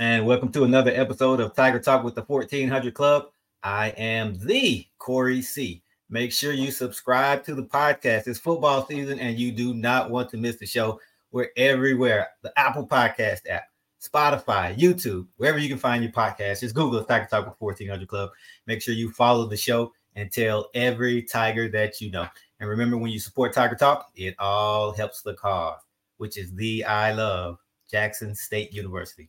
And 0.00 0.26
welcome 0.26 0.52
to 0.52 0.62
another 0.62 0.92
episode 0.92 1.40
of 1.40 1.56
Tiger 1.56 1.80
Talk 1.80 2.04
with 2.04 2.14
the 2.14 2.22
1400 2.22 2.94
Klub. 2.94 3.30
I 3.64 3.88
am 3.96 4.38
the 4.38 4.86
Corey 4.98 5.42
C. 5.42 5.82
Make 6.08 6.30
sure 6.30 6.52
you 6.52 6.70
subscribe 6.70 7.42
to 7.46 7.56
the 7.56 7.64
podcast. 7.64 8.28
It's 8.28 8.38
football 8.38 8.86
season, 8.86 9.18
and 9.18 9.36
you 9.36 9.50
do 9.50 9.74
not 9.74 10.08
want 10.08 10.30
to 10.30 10.36
miss 10.36 10.54
the 10.54 10.66
show. 10.66 11.00
We're 11.32 11.48
everywhere 11.56 12.28
the 12.42 12.56
Apple 12.56 12.86
Podcast 12.86 13.40
app, 13.50 13.64
Spotify, 14.00 14.78
YouTube, 14.78 15.26
wherever 15.36 15.58
you 15.58 15.68
can 15.68 15.78
find 15.78 16.04
your 16.04 16.12
podcast. 16.12 16.60
Just 16.60 16.76
Google 16.76 17.02
Tiger 17.02 17.26
Talk 17.28 17.46
with 17.46 17.56
1400 17.58 18.06
Klub. 18.06 18.30
Make 18.68 18.80
sure 18.80 18.94
you 18.94 19.10
follow 19.10 19.46
the 19.46 19.56
show 19.56 19.92
and 20.14 20.30
tell 20.30 20.70
every 20.74 21.22
Tiger 21.22 21.68
that 21.70 22.00
you 22.00 22.12
know. 22.12 22.28
And 22.60 22.70
remember, 22.70 22.96
when 22.96 23.10
you 23.10 23.18
support 23.18 23.52
Tiger 23.52 23.74
Talk, 23.74 24.12
it 24.14 24.36
all 24.38 24.92
helps 24.92 25.22
the 25.22 25.34
cause, 25.34 25.80
which 26.18 26.38
is 26.38 26.54
the 26.54 26.84
I 26.84 27.14
love 27.14 27.58
Jackson 27.90 28.32
State 28.36 28.72
University. 28.72 29.28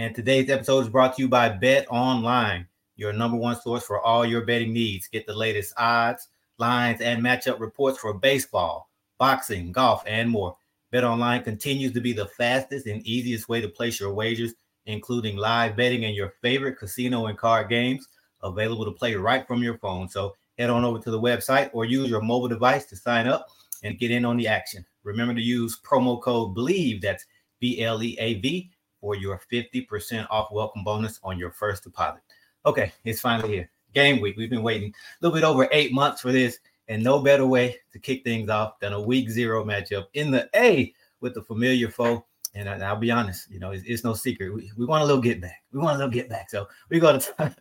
And 0.00 0.14
today's 0.14 0.48
episode 0.48 0.80
is 0.80 0.88
brought 0.88 1.16
to 1.16 1.22
you 1.22 1.28
by 1.28 1.50
BetOnline, 1.50 2.64
your 2.96 3.12
number 3.12 3.36
one 3.36 3.60
source 3.60 3.84
for 3.84 4.00
all 4.00 4.24
your 4.24 4.46
betting 4.46 4.72
needs. 4.72 5.08
Get 5.08 5.26
the 5.26 5.34
latest 5.34 5.74
odds, 5.76 6.28
lines, 6.56 7.02
and 7.02 7.22
matchup 7.22 7.60
reports 7.60 7.98
for 7.98 8.14
baseball, 8.14 8.88
boxing, 9.18 9.72
golf, 9.72 10.02
and 10.06 10.30
more. 10.30 10.56
BetOnline 10.90 11.44
continues 11.44 11.92
to 11.92 12.00
be 12.00 12.14
the 12.14 12.28
fastest 12.28 12.86
and 12.86 13.06
easiest 13.06 13.50
way 13.50 13.60
to 13.60 13.68
place 13.68 14.00
your 14.00 14.14
wagers, 14.14 14.54
including 14.86 15.36
live 15.36 15.76
betting 15.76 16.06
and 16.06 16.16
your 16.16 16.32
favorite 16.40 16.78
casino 16.78 17.26
and 17.26 17.36
card 17.36 17.68
games 17.68 18.08
available 18.42 18.86
to 18.86 18.92
play 18.92 19.14
right 19.16 19.46
from 19.46 19.62
your 19.62 19.76
phone. 19.76 20.08
So 20.08 20.34
head 20.56 20.70
on 20.70 20.82
over 20.82 20.98
to 20.98 21.10
the 21.10 21.20
website 21.20 21.68
or 21.74 21.84
use 21.84 22.08
your 22.08 22.22
mobile 22.22 22.48
device 22.48 22.86
to 22.86 22.96
sign 22.96 23.26
up 23.26 23.48
and 23.82 23.98
get 23.98 24.10
in 24.10 24.24
on 24.24 24.38
the 24.38 24.48
action. 24.48 24.82
Remember 25.04 25.34
to 25.34 25.42
use 25.42 25.78
promo 25.78 26.22
code 26.22 26.56
BLEAV, 26.56 27.02
that's 27.02 27.26
B 27.60 27.82
L 27.82 28.02
E 28.02 28.16
A 28.18 28.40
V 28.40 28.70
for 29.00 29.16
your 29.16 29.40
50% 29.50 30.26
off 30.30 30.52
welcome 30.52 30.84
bonus 30.84 31.18
on 31.22 31.38
your 31.38 31.50
first 31.50 31.84
deposit. 31.84 32.22
Okay, 32.66 32.92
it's 33.04 33.20
finally 33.20 33.48
here. 33.48 33.70
Game 33.94 34.20
week. 34.20 34.36
We've 34.36 34.50
been 34.50 34.62
waiting 34.62 34.90
a 34.90 34.94
little 35.24 35.34
bit 35.34 35.44
over 35.44 35.68
eight 35.72 35.92
months 35.92 36.20
for 36.20 36.30
this, 36.30 36.58
and 36.88 37.02
no 37.02 37.20
better 37.20 37.46
way 37.46 37.76
to 37.92 37.98
kick 37.98 38.22
things 38.22 38.48
off 38.50 38.78
than 38.80 38.92
a 38.92 39.00
week 39.00 39.30
zero 39.30 39.64
matchup 39.64 40.06
in 40.14 40.30
the 40.30 40.48
A 40.54 40.92
with 41.20 41.34
the 41.34 41.42
familiar 41.42 41.90
foe. 41.90 42.24
And 42.52 42.68
I, 42.68 42.92
will 42.92 42.98
be 42.98 43.12
honest, 43.12 43.48
you 43.48 43.60
know, 43.60 43.70
it's, 43.70 43.84
it's 43.86 44.02
no 44.02 44.12
secret. 44.12 44.52
We, 44.52 44.72
we, 44.76 44.84
want 44.84 45.04
a 45.04 45.06
little 45.06 45.22
get 45.22 45.40
back. 45.40 45.62
We 45.72 45.78
want 45.78 45.94
a 45.94 45.98
little 45.98 46.12
get 46.12 46.28
back. 46.28 46.50
So 46.50 46.66
we're 46.90 47.00
gonna 47.00 47.20
talk, 47.38 47.52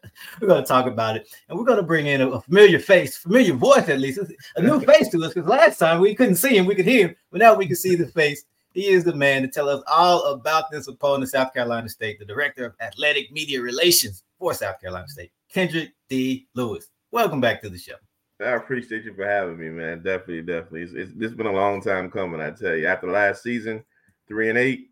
we're 0.41 0.47
gonna 0.47 0.65
talk 0.65 0.87
about 0.87 1.15
it, 1.15 1.27
and 1.47 1.57
we're 1.57 1.65
gonna 1.65 1.83
bring 1.83 2.07
in 2.07 2.21
a, 2.21 2.29
a 2.29 2.41
familiar 2.41 2.79
face, 2.79 3.15
familiar 3.17 3.53
voice 3.53 3.87
at 3.87 3.99
least, 3.99 4.19
a 4.55 4.61
new 4.61 4.79
face 4.85 5.09
to 5.09 5.23
us. 5.23 5.33
Because 5.33 5.47
last 5.47 5.77
time 5.77 6.01
we 6.01 6.15
couldn't 6.15 6.37
see 6.37 6.57
him, 6.57 6.65
we 6.65 6.75
could 6.75 6.87
hear 6.87 7.09
him, 7.09 7.15
but 7.31 7.39
now 7.39 7.53
we 7.53 7.67
can 7.67 7.75
see 7.75 7.95
the 7.95 8.07
face. 8.07 8.45
He 8.71 8.85
is 8.85 9.03
the 9.03 9.15
man 9.15 9.41
to 9.41 9.47
tell 9.47 9.67
us 9.67 9.81
all 9.87 10.25
about 10.25 10.69
this 10.69 10.87
opponent, 10.87 11.23
of 11.23 11.29
South 11.29 11.53
Carolina 11.53 11.89
State, 11.89 12.19
the 12.19 12.25
director 12.25 12.65
of 12.65 12.75
athletic 12.79 13.31
media 13.31 13.59
relations 13.61 14.23
for 14.37 14.53
South 14.53 14.79
Carolina 14.79 15.07
State, 15.07 15.31
Kendrick 15.51 15.91
D. 16.07 16.47
Lewis. 16.53 16.89
Welcome 17.11 17.41
back 17.41 17.61
to 17.63 17.69
the 17.69 17.79
show. 17.79 17.95
I 18.39 18.51
appreciate 18.51 19.05
you 19.05 19.15
for 19.15 19.25
having 19.25 19.57
me, 19.57 19.69
man. 19.69 20.03
Definitely, 20.03 20.43
definitely. 20.43 20.83
It's, 20.83 20.93
it's, 20.93 21.11
it's 21.19 21.33
been 21.33 21.47
a 21.47 21.51
long 21.51 21.81
time 21.81 22.11
coming, 22.11 22.39
I 22.39 22.51
tell 22.51 22.75
you. 22.75 22.85
After 22.85 23.09
last 23.09 23.41
season, 23.41 23.83
three 24.27 24.49
and 24.49 24.57
eight, 24.57 24.91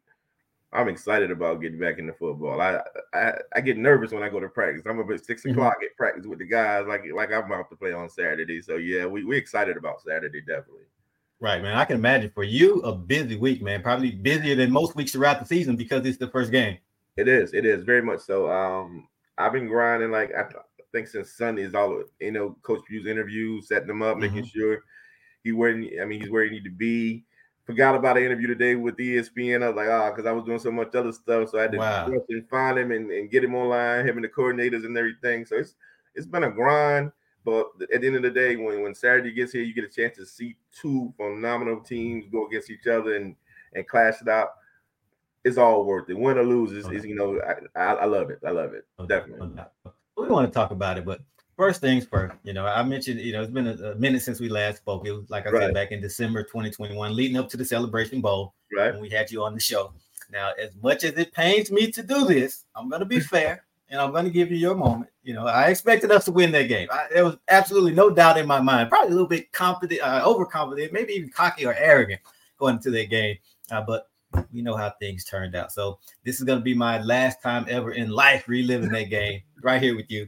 I'm 0.73 0.89
excited 0.89 1.29
about 1.29 1.61
getting 1.61 1.79
back 1.79 1.99
into 1.99 2.13
football. 2.13 2.59
I, 2.59 2.81
I 3.13 3.33
I 3.55 3.61
get 3.61 3.77
nervous 3.77 4.11
when 4.11 4.23
I 4.23 4.29
go 4.29 4.39
to 4.39 4.49
practice. 4.49 4.81
I'm 4.85 4.99
up 4.99 5.09
at 5.11 5.23
6 5.23 5.41
mm-hmm. 5.41 5.51
o'clock 5.51 5.77
at 5.83 5.95
practice 5.95 6.25
with 6.25 6.39
the 6.39 6.45
guys, 6.45 6.87
like 6.87 7.03
like 7.13 7.31
I'm 7.31 7.45
about 7.45 7.69
to 7.69 7.75
play 7.75 7.93
on 7.93 8.09
Saturday. 8.09 8.61
So 8.61 8.75
yeah, 8.77 9.05
we 9.05 9.23
we 9.23 9.37
excited 9.37 9.77
about 9.77 10.01
Saturday, 10.01 10.41
definitely. 10.41 10.87
Right, 11.39 11.61
man. 11.61 11.77
I 11.77 11.85
can 11.85 11.97
imagine 11.97 12.31
for 12.33 12.43
you 12.43 12.79
a 12.81 12.93
busy 12.93 13.35
week, 13.35 13.61
man. 13.61 13.83
Probably 13.83 14.11
busier 14.11 14.55
than 14.55 14.71
most 14.71 14.95
weeks 14.95 15.11
throughout 15.11 15.39
the 15.39 15.45
season 15.45 15.75
because 15.75 16.05
it's 16.05 16.17
the 16.17 16.29
first 16.29 16.51
game. 16.51 16.77
It 17.15 17.27
is. 17.27 17.53
It 17.53 17.65
is 17.65 17.83
very 17.83 18.01
much 18.01 18.21
so. 18.21 18.49
Um, 18.49 19.07
I've 19.37 19.53
been 19.53 19.67
grinding 19.67 20.11
like 20.11 20.31
I 20.33 20.45
think 20.91 21.07
since 21.07 21.33
Sunday 21.33 21.63
is 21.63 21.75
all 21.75 22.03
you 22.19 22.31
know, 22.31 22.57
Coach 22.63 22.81
Pough's 22.89 23.05
interviews, 23.05 23.67
setting 23.67 23.87
them 23.87 24.01
up, 24.01 24.17
mm-hmm. 24.17 24.35
making 24.35 24.45
sure 24.45 24.83
he 25.43 25.51
wearing. 25.51 25.91
I 26.01 26.05
mean 26.05 26.21
he's 26.21 26.31
where 26.31 26.43
he 26.43 26.49
need 26.49 26.63
to 26.63 26.71
be. 26.71 27.23
Forgot 27.65 27.95
about 27.95 28.15
the 28.15 28.25
interview 28.25 28.47
today 28.47 28.75
with 28.75 28.97
ESPN. 28.97 29.61
I 29.61 29.67
was 29.67 29.75
like, 29.75 29.89
oh, 29.89 30.09
because 30.09 30.25
I 30.25 30.31
was 30.31 30.45
doing 30.45 30.59
so 30.59 30.71
much 30.71 30.95
other 30.95 31.11
stuff, 31.11 31.49
so 31.49 31.59
I 31.59 31.63
had 31.63 31.73
to 31.73 31.77
wow. 31.77 32.07
and 32.29 32.49
find 32.49 32.79
him 32.79 32.91
and, 32.91 33.11
and 33.11 33.29
get 33.29 33.43
him 33.43 33.55
online, 33.55 34.07
him 34.07 34.15
and 34.15 34.23
the 34.23 34.29
coordinators 34.29 34.85
and 34.85 34.97
everything. 34.97 35.45
So 35.45 35.57
it's 35.57 35.75
it's 36.15 36.25
been 36.25 36.45
a 36.45 36.51
grind. 36.51 37.11
But 37.47 37.67
at 37.93 38.01
the 38.01 38.07
end 38.07 38.17
of 38.17 38.23
the 38.23 38.29
day, 38.29 38.57
when, 38.57 38.81
when 38.81 38.93
Saturday 38.93 39.31
gets 39.31 39.53
here, 39.53 39.61
you 39.61 39.73
get 39.73 39.85
a 39.85 39.87
chance 39.87 40.17
to 40.17 40.25
see 40.25 40.57
two 40.69 41.13
phenomenal 41.15 41.79
teams 41.79 42.25
go 42.29 42.45
against 42.45 42.69
each 42.69 42.87
other 42.87 43.15
and, 43.15 43.37
and 43.73 43.87
clash 43.87 44.15
it 44.21 44.27
out. 44.27 44.49
It's 45.45 45.57
all 45.57 45.85
worth 45.85 46.09
it. 46.09 46.19
Win 46.19 46.37
or 46.37 46.43
lose 46.43 46.73
is, 46.73 46.85
okay. 46.87 47.07
you 47.07 47.15
know, 47.15 47.39
I, 47.39 47.79
I, 47.79 47.93
I, 47.93 48.05
love 48.05 48.31
it. 48.31 48.39
I 48.45 48.49
love 48.49 48.73
it. 48.73 48.85
Okay. 48.99 49.07
Definitely. 49.07 49.63
We 50.17 50.27
want 50.27 50.51
to 50.51 50.53
talk 50.53 50.71
about 50.71 50.97
it, 50.97 51.05
but 51.05 51.21
first 51.55 51.79
things 51.79 52.05
first, 52.05 52.35
you 52.43 52.51
know, 52.51 52.65
I 52.65 52.83
mentioned, 52.83 53.21
you 53.21 53.31
know, 53.31 53.43
it's 53.43 53.51
been 53.51 53.67
a, 53.67 53.91
a 53.91 53.95
minute 53.95 54.23
since 54.23 54.41
we 54.41 54.49
last 54.49 54.79
spoke. 54.79 55.07
It 55.07 55.13
was 55.13 55.29
like 55.29 55.47
I 55.47 55.51
right. 55.51 55.61
said 55.67 55.73
back 55.73 55.93
in 55.93 56.01
December 56.01 56.43
2021, 56.43 57.15
leading 57.15 57.37
up 57.37 57.47
to 57.47 57.55
the 57.55 57.63
Celebration 57.63 58.19
Bowl, 58.19 58.55
right? 58.75 58.91
When 58.91 59.01
we 59.01 59.09
had 59.09 59.31
you 59.31 59.41
on 59.45 59.53
the 59.53 59.61
show. 59.61 59.93
Now, 60.29 60.51
as 60.61 60.71
much 60.83 61.05
as 61.05 61.13
it 61.13 61.31
pains 61.31 61.71
me 61.71 61.91
to 61.93 62.03
do 62.03 62.25
this, 62.25 62.65
I'm 62.75 62.89
going 62.89 62.99
to 62.99 63.05
be 63.05 63.21
fair 63.21 63.63
and 63.89 64.01
I'm 64.01 64.11
going 64.11 64.25
to 64.25 64.31
give 64.31 64.51
you 64.51 64.57
your 64.57 64.75
moment. 64.75 65.09
You 65.23 65.33
know, 65.33 65.45
I 65.45 65.67
expected 65.67 66.11
us 66.11 66.25
to 66.25 66.31
win 66.31 66.51
that 66.51 66.67
game. 66.67 66.87
I, 66.91 67.07
there 67.13 67.25
was 67.25 67.37
absolutely 67.49 67.93
no 67.93 68.09
doubt 68.09 68.37
in 68.37 68.47
my 68.47 68.59
mind. 68.59 68.89
Probably 68.89 69.09
a 69.09 69.11
little 69.11 69.27
bit 69.27 69.51
confident, 69.51 70.01
uh, 70.01 70.23
overconfident, 70.25 70.93
maybe 70.93 71.13
even 71.13 71.29
cocky 71.29 71.65
or 71.65 71.73
arrogant 71.73 72.21
going 72.57 72.75
into 72.75 72.91
that 72.91 73.09
game. 73.09 73.37
Uh, 73.71 73.81
but 73.81 74.09
we 74.51 74.61
know 74.61 74.75
how 74.75 74.93
things 74.99 75.23
turned 75.23 75.55
out. 75.55 75.71
So 75.71 75.99
this 76.23 76.37
is 76.37 76.43
going 76.43 76.59
to 76.59 76.63
be 76.63 76.73
my 76.73 77.01
last 77.01 77.41
time 77.41 77.65
ever 77.69 77.91
in 77.91 78.09
life 78.09 78.47
reliving 78.47 78.89
that 78.89 79.09
game 79.09 79.41
right 79.63 79.81
here 79.81 79.95
with 79.95 80.11
you. 80.11 80.27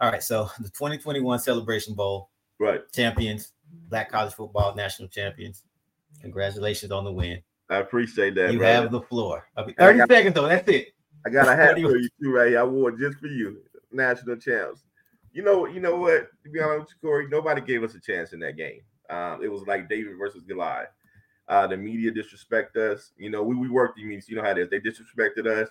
All 0.00 0.10
right. 0.10 0.22
So 0.22 0.50
the 0.58 0.68
2021 0.68 1.38
Celebration 1.40 1.94
Bowl, 1.94 2.30
right? 2.58 2.80
Champions, 2.92 3.52
Black 3.88 4.10
College 4.10 4.34
Football 4.34 4.74
National 4.74 5.08
Champions. 5.08 5.64
Congratulations 6.20 6.92
on 6.92 7.04
the 7.04 7.12
win. 7.12 7.42
I 7.68 7.76
appreciate 7.76 8.34
that. 8.34 8.52
You 8.52 8.58
brother. 8.58 8.82
have 8.82 8.92
the 8.92 9.00
floor. 9.02 9.46
30 9.78 10.00
seconds 10.08 10.34
though. 10.34 10.48
That's 10.48 10.68
it. 10.68 10.88
I 11.26 11.30
got 11.30 11.48
a 11.48 11.56
hat 11.56 11.74
for 11.74 11.96
you 11.96 12.08
too, 12.22 12.32
right 12.32 12.48
here. 12.50 12.60
I 12.60 12.64
wore 12.64 12.90
it 12.90 12.98
just 12.98 13.18
for 13.18 13.26
you, 13.26 13.58
national 13.92 14.36
champs. 14.36 14.82
You 15.32 15.42
know, 15.42 15.66
you 15.66 15.80
know 15.80 15.96
what? 15.96 16.28
To 16.44 16.50
be 16.50 16.60
honest 16.60 16.80
with 16.80 16.88
you, 16.90 17.08
Corey, 17.08 17.28
nobody 17.28 17.60
gave 17.60 17.84
us 17.84 17.94
a 17.94 18.00
chance 18.00 18.32
in 18.32 18.40
that 18.40 18.56
game. 18.56 18.80
Um, 19.08 19.42
it 19.42 19.48
was 19.48 19.62
like 19.66 19.88
David 19.88 20.16
versus 20.18 20.42
Goliath. 20.44 20.88
Uh, 21.48 21.66
the 21.66 21.76
media 21.76 22.10
disrespect 22.10 22.76
us. 22.76 23.12
You 23.16 23.30
know, 23.30 23.42
we, 23.42 23.54
we 23.56 23.68
worked 23.68 23.96
the 23.96 24.04
media. 24.04 24.22
You 24.28 24.36
know 24.36 24.42
how 24.42 24.50
it 24.50 24.58
is. 24.58 24.70
They 24.70 24.80
disrespected 24.80 25.46
us. 25.46 25.68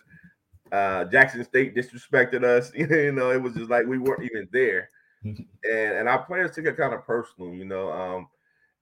Uh, 0.71 1.05
Jackson 1.05 1.43
State 1.43 1.75
disrespected 1.75 2.43
us. 2.43 2.71
you 2.75 3.11
know, 3.11 3.31
it 3.31 3.41
was 3.41 3.53
just 3.53 3.69
like 3.69 3.85
we 3.85 3.97
weren't 3.97 4.23
even 4.23 4.47
there. 4.51 4.89
and 5.23 5.47
and 5.63 6.07
our 6.07 6.23
players 6.25 6.55
took 6.55 6.65
it 6.65 6.77
kind 6.77 6.93
of 6.93 7.05
personal, 7.05 7.53
you 7.53 7.65
know. 7.65 7.91
Um, 7.91 8.27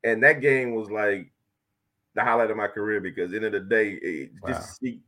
and 0.03 0.23
that 0.23 0.41
game 0.41 0.75
was 0.75 0.89
like 0.89 1.31
the 2.15 2.23
highlight 2.23 2.51
of 2.51 2.57
my 2.57 2.67
career 2.67 2.99
because 2.99 3.33
end 3.33 3.45
of 3.45 3.51
the 3.51 3.59
day, 3.59 3.91
it, 4.01 4.31
wow. 4.41 4.49
just 4.49 4.79
see 4.79 5.01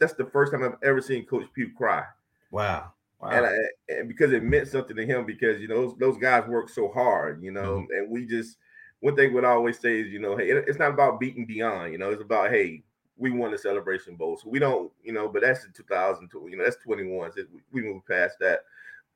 that's 0.00 0.14
the 0.14 0.26
first 0.26 0.52
time 0.52 0.62
I've 0.62 0.76
ever 0.82 1.00
seen 1.00 1.26
Coach 1.26 1.46
Pough 1.56 1.70
cry. 1.76 2.04
Wow. 2.50 2.92
Wow. 3.20 3.30
And, 3.30 3.46
I, 3.46 3.52
and 3.88 4.08
because 4.08 4.32
it 4.32 4.42
meant 4.42 4.68
something 4.68 4.96
to 4.96 5.04
him 5.04 5.26
because 5.26 5.60
you 5.60 5.68
know 5.68 5.88
those, 5.88 5.98
those 5.98 6.16
guys 6.16 6.48
work 6.48 6.70
so 6.70 6.88
hard, 6.88 7.42
you 7.42 7.50
know, 7.50 7.80
mm-hmm. 7.80 7.92
and 7.92 8.10
we 8.10 8.24
just 8.24 8.56
one 9.00 9.14
thing 9.14 9.34
would 9.34 9.44
always 9.44 9.78
say 9.78 10.00
is 10.00 10.08
you 10.08 10.18
know 10.18 10.36
hey 10.36 10.50
it, 10.50 10.64
it's 10.66 10.78
not 10.78 10.92
about 10.92 11.20
beating 11.20 11.44
beyond, 11.44 11.92
you 11.92 11.98
know, 11.98 12.10
it's 12.10 12.22
about 12.22 12.50
hey 12.50 12.82
we 13.18 13.30
won 13.30 13.50
the 13.50 13.58
Celebration 13.58 14.16
Bowl, 14.16 14.38
so 14.38 14.48
we 14.48 14.58
don't 14.58 14.90
you 15.02 15.12
know, 15.12 15.28
but 15.28 15.42
that's 15.42 15.64
in 15.66 15.72
2002, 15.72 16.48
you 16.50 16.56
know, 16.56 16.64
that's 16.64 16.82
21. 16.82 17.32
So 17.32 17.42
we, 17.70 17.82
move 17.82 18.06
past 18.08 18.36
that. 18.40 18.60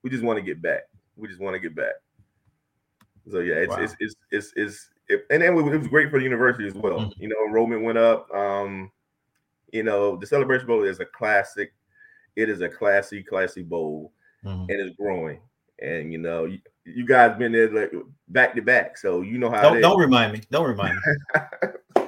We 0.02 0.10
just 0.10 0.22
want 0.22 0.38
to 0.38 0.44
get 0.44 0.60
back. 0.60 0.82
We 1.16 1.26
just 1.26 1.40
want 1.40 1.54
to 1.54 1.60
get 1.60 1.74
back. 1.74 1.94
So 3.30 3.38
yeah, 3.38 3.54
it's 3.54 3.70
wow. 3.70 3.82
it's, 3.82 3.96
it's 4.00 4.14
it's 4.30 4.52
it's, 4.54 4.90
it, 5.08 5.24
and 5.30 5.42
then 5.42 5.56
it 5.56 5.62
was 5.62 5.88
great 5.88 6.10
for 6.10 6.18
the 6.18 6.24
university 6.24 6.66
as 6.66 6.74
well. 6.74 6.98
Mm-hmm. 6.98 7.22
You 7.22 7.28
know, 7.28 7.36
enrollment 7.46 7.82
went 7.82 7.96
up. 7.96 8.30
Um, 8.34 8.90
you 9.74 9.82
know, 9.82 10.16
the 10.16 10.26
Celebration 10.26 10.68
Bowl 10.68 10.84
is 10.84 11.00
a 11.00 11.04
classic. 11.04 11.74
It 12.36 12.48
is 12.48 12.60
a 12.60 12.68
classy, 12.68 13.24
classy 13.24 13.62
bowl, 13.62 14.12
mm-hmm. 14.44 14.70
and 14.70 14.80
it's 14.80 14.96
growing. 14.96 15.40
And 15.82 16.12
you 16.12 16.18
know, 16.18 16.44
you, 16.44 16.60
you, 16.84 17.04
guys 17.04 17.36
been 17.36 17.50
there 17.50 17.68
like 17.70 17.92
back 18.28 18.54
to 18.54 18.62
back, 18.62 18.96
so 18.96 19.22
you 19.22 19.36
know 19.36 19.50
how. 19.50 19.62
Don't, 19.62 19.80
don't 19.80 19.98
remind 19.98 20.32
me. 20.32 20.42
Don't 20.50 20.68
remind 20.68 20.94
me. 20.94 22.02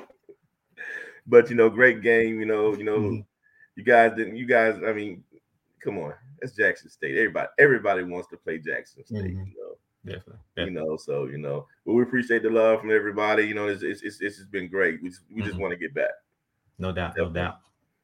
but 1.27 1.51
you 1.51 1.57
know, 1.57 1.69
great 1.69 2.03
game. 2.03 2.39
You 2.39 2.47
know, 2.47 2.75
you 2.77 2.85
know, 2.85 2.99
mm-hmm. 2.99 3.21
you 3.75 3.83
guys 3.83 4.13
didn't. 4.17 4.37
You 4.37 4.47
guys, 4.47 4.77
I 4.87 4.93
mean, 4.93 5.25
come 5.83 5.99
on, 5.99 6.15
it's 6.43 6.55
Jackson 6.55 6.89
State. 6.89 7.19
Everybody, 7.19 7.49
everybody 7.59 8.05
wants 8.05 8.29
to 8.29 8.37
play 8.37 8.59
Jackson 8.59 9.05
State. 9.05 9.25
Mm-hmm. 9.25 9.47
You 9.47 9.55
know. 9.57 9.73
Definitely. 10.05 10.39
You 10.57 10.71
know, 10.71 10.97
so 10.97 11.25
you 11.25 11.39
know, 11.39 11.67
but 11.85 11.95
we 11.95 12.05
appreciate 12.05 12.45
the 12.45 12.51
love 12.51 12.81
from 12.81 12.93
everybody. 12.93 13.43
You 13.43 13.55
know, 13.55 13.67
it's 13.67 13.83
it's 13.83 14.03
it's, 14.03 14.21
it's 14.21 14.45
been 14.45 14.69
great. 14.69 15.03
We 15.03 15.09
just 15.09 15.23
we 15.35 15.41
just 15.41 15.55
mm-hmm. 15.55 15.63
want 15.63 15.73
to 15.73 15.79
get 15.79 15.95
back. 15.95 16.13
No 16.79 16.93
doubt, 16.93 17.17
no 17.17 17.29
doubt. 17.29 17.59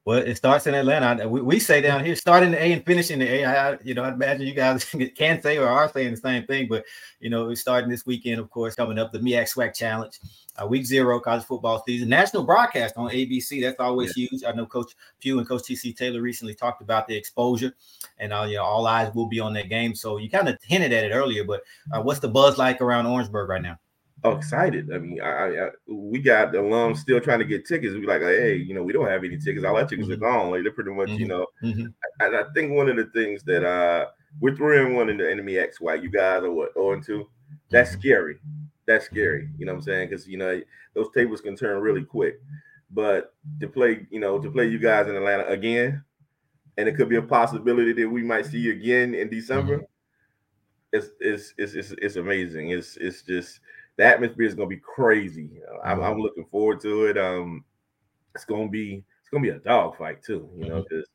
Well, 0.05 0.19
it 0.19 0.35
starts 0.35 0.67
in 0.67 0.75
Atlanta. 0.75 1.29
We, 1.29 1.43
we 1.43 1.61
say 1.61 1.81
down 1.81 2.05
here, 2.05 2.17
starting 2.17 2.51
the 2.51 2.61
A 2.61 2.73
and 2.73 2.85
finishing 2.85 3.21
the 3.21 3.35
A. 3.35 3.45
I, 3.45 3.79
you 3.85 3.95
know, 3.95 4.03
I 4.03 4.13
imagine 4.13 4.49
you 4.49 4.55
guys 4.55 4.85
can 5.17 5.41
say 5.41 5.59
or 5.59 5.69
are 5.69 5.89
saying 5.89 6.11
the 6.11 6.17
same 6.17 6.45
thing, 6.45 6.67
but 6.69 6.85
you 7.21 7.31
know, 7.31 7.47
we're 7.47 7.55
starting 7.55 7.89
this 7.89 8.05
weekend, 8.05 8.41
of 8.41 8.51
course, 8.51 8.75
coming 8.75 8.99
up 8.99 9.13
the 9.13 9.21
MEAC 9.21 9.55
SWAC 9.55 9.77
Challenge, 9.77 10.19
uh, 10.61 10.67
week 10.67 10.87
zero 10.87 11.21
college 11.21 11.45
football 11.45 11.85
season, 11.87 12.09
national 12.09 12.43
broadcast 12.43 12.97
on 12.97 13.11
ABC. 13.11 13.63
That's 13.63 13.79
always 13.79 14.17
yeah. 14.17 14.27
huge. 14.27 14.43
I 14.45 14.51
know 14.51 14.67
Coach 14.67 14.97
Pough 15.23 15.39
and 15.39 15.47
Coach 15.47 15.63
TC 15.63 15.97
Taylor 15.97 16.21
recently 16.21 16.55
talked 16.55 16.83
about 16.83 17.07
the 17.07 17.15
exposure, 17.15 17.73
and 18.19 18.33
uh, 18.33 18.45
you 18.49 18.57
know, 18.57 18.65
all 18.65 18.89
eyes 18.89 19.15
will 19.15 19.29
be 19.29 19.39
on 19.39 19.53
that 19.53 19.69
game. 19.69 19.95
So 19.95 20.17
you 20.17 20.29
kind 20.29 20.49
of 20.49 20.59
hinted 20.65 20.93
at 20.93 21.05
it 21.05 21.13
earlier, 21.13 21.45
but 21.45 21.63
uh, 21.93 22.03
what's 22.03 22.19
the 22.19 22.29
buzz 22.29 22.59
like 22.59 22.81
around 22.81 23.07
Orangeburg 23.07 23.49
right 23.49 23.63
now? 23.63 23.79
Oh, 24.25 24.37
excited. 24.37 24.93
I 24.93 24.99
mean, 24.99 25.21
I, 25.21 25.67
I, 25.67 25.69
we 25.87 26.21
got 26.21 26.53
the 26.53 26.59
alums 26.59 26.99
still 26.99 27.21
trying 27.21 27.41
to 27.41 27.45
get 27.45 27.67
tickets. 27.67 27.95
We 27.95 28.07
like, 28.07 28.23
hey, 28.23 28.57
you 28.57 28.75
know, 28.75 28.83
we 28.83 28.93
don't 28.93 29.09
have 29.09 29.25
any 29.25 29.37
tickets. 29.39 29.65
All 29.65 29.77
our 29.77 29.87
tickets 29.87 30.09
mm-hmm. 30.09 30.25
are 30.25 30.31
gone. 30.31 30.51
Like 30.51 30.63
they're 30.63 30.73
pretty 30.73 30.93
much, 30.93 31.11
mm-hmm. 31.11 31.21
you 31.21 31.27
know. 31.27 31.47
Mm-hmm. 31.63 31.87
I, 32.21 32.41
I, 32.41 32.45
think 32.55 32.73
one 32.73 32.89
of 32.89 32.97
the 32.97 33.07
things 33.07 33.43
that 33.45 33.65
uh 33.65 34.07
we're 34.41 34.57
three 34.57 34.81
and 34.81 34.97
one 34.97 35.09
in 35.09 35.19
the 35.19 35.31
enemy 35.31 35.59
X 35.59 35.81
Y. 35.81 35.95
You 35.95 36.11
guys 36.11 36.43
are 36.43 36.51
what 36.51 36.75
0 36.75 36.93
and 36.93 37.05
2. 37.05 37.29
That's 37.71 37.91
mm-hmm. 37.91 38.01
scary. 38.01 38.39
That's 38.87 39.07
scary. 39.07 39.49
You 39.59 39.67
know 39.67 39.73
what 39.73 39.79
I'm 39.79 39.83
saying? 39.83 40.09
Because 40.09 40.27
you 40.27 40.39
know 40.39 40.61
those 40.95 41.09
tables 41.15 41.41
can 41.41 41.57
turn 41.57 41.81
really 41.81 42.05
quick. 42.05 42.41
But 42.91 43.35
to 43.61 43.69
play, 43.69 44.07
you 44.11 44.21
know, 44.21 44.39
to 44.39 44.51
play 44.51 44.69
you 44.69 44.79
guys 44.79 45.09
in 45.09 45.17
Atlanta 45.17 45.47
again, 45.47 46.05
and 46.77 46.89
it 46.89 46.97
could 46.97 47.09
be 47.09 47.17
a 47.17 47.23
possibility 47.23 47.93
that 47.95 48.09
we 48.09 48.23
might 48.23 48.47
see 48.47 48.59
you 48.59 48.73
again 48.73 49.15
in 49.15 49.31
December. 49.31 49.77
Mm-hmm. 49.77 49.85
It's, 50.95 51.09
it's 51.21 51.55
it's 51.57 51.73
it's 51.73 51.95
it's 51.99 52.17
amazing. 52.17 52.71
It's 52.71 52.99
it's 52.99 53.23
just 53.23 53.61
the 53.97 54.05
atmosphere 54.05 54.47
is 54.47 54.55
going 54.55 54.69
to 54.69 54.75
be 54.75 54.81
crazy. 54.81 55.61
I'm, 55.85 56.01
I'm, 56.01 56.13
mm-hmm. 56.13 56.21
looking 56.21 56.47
forward 56.47 56.81
to 56.81 57.07
it. 57.07 57.19
Um, 57.19 57.65
it's 58.35 58.45
going 58.45 58.69
to 58.69 58.71
be 58.71 59.05
it's 59.21 59.31
going 59.31 59.45
to 59.45 59.51
be 59.51 59.57
a 59.57 59.61
dog 59.61 59.97
fight 59.99 60.23
too. 60.23 60.49
You 60.57 60.69
know, 60.69 60.83
because 60.83 61.09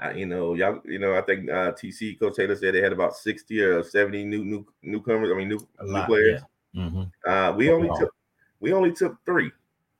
mm-hmm. 0.00 0.08
uh, 0.08 0.18
you 0.18 0.26
know 0.26 0.54
y'all 0.54 0.80
you 0.84 0.98
know 0.98 1.16
I 1.16 1.22
think 1.22 1.50
uh, 1.50 1.72
TC 1.72 2.18
Coach 2.18 2.36
Taylor 2.36 2.56
said 2.56 2.74
they 2.74 2.82
had 2.82 2.92
about 2.92 3.16
sixty 3.16 3.60
or 3.60 3.82
seventy 3.82 4.24
new 4.24 4.44
new 4.44 4.66
newcomers. 4.82 5.30
I 5.32 5.36
mean 5.36 5.48
new, 5.48 5.60
new 5.82 6.02
players. 6.04 6.40
Yeah. 6.72 6.82
Mm-hmm. 6.82 7.30
Uh, 7.30 7.52
we 7.56 7.70
only 7.70 7.90
took 7.98 8.14
we 8.60 8.72
only 8.72 8.92
took 8.92 9.16
three. 9.24 9.50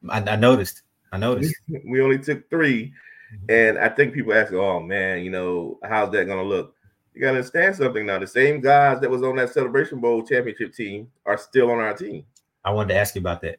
I, 0.08 0.20
I 0.20 0.36
noticed. 0.36 0.82
I 1.12 1.18
noticed. 1.18 1.54
we 1.84 2.00
only 2.00 2.18
took 2.18 2.48
3 2.50 2.84
mm-hmm. 2.84 3.44
and 3.48 3.78
I 3.78 3.88
think 3.88 4.14
people 4.14 4.32
ask, 4.32 4.52
"Oh 4.52 4.80
man, 4.80 5.22
you 5.24 5.30
know, 5.30 5.78
how's 5.82 6.10
that 6.12 6.26
going 6.26 6.38
to 6.38 6.44
look?" 6.44 6.74
You 7.20 7.26
gotta 7.26 7.36
understand 7.36 7.76
something 7.76 8.06
now. 8.06 8.18
The 8.18 8.26
same 8.26 8.62
guys 8.62 8.98
that 9.02 9.10
was 9.10 9.22
on 9.22 9.36
that 9.36 9.52
Celebration 9.52 10.00
Bowl 10.00 10.22
championship 10.22 10.74
team 10.74 11.10
are 11.26 11.36
still 11.36 11.70
on 11.70 11.78
our 11.78 11.92
team. 11.92 12.24
I 12.64 12.70
wanted 12.70 12.94
to 12.94 12.98
ask 12.98 13.14
you 13.14 13.20
about 13.20 13.42
that. 13.42 13.58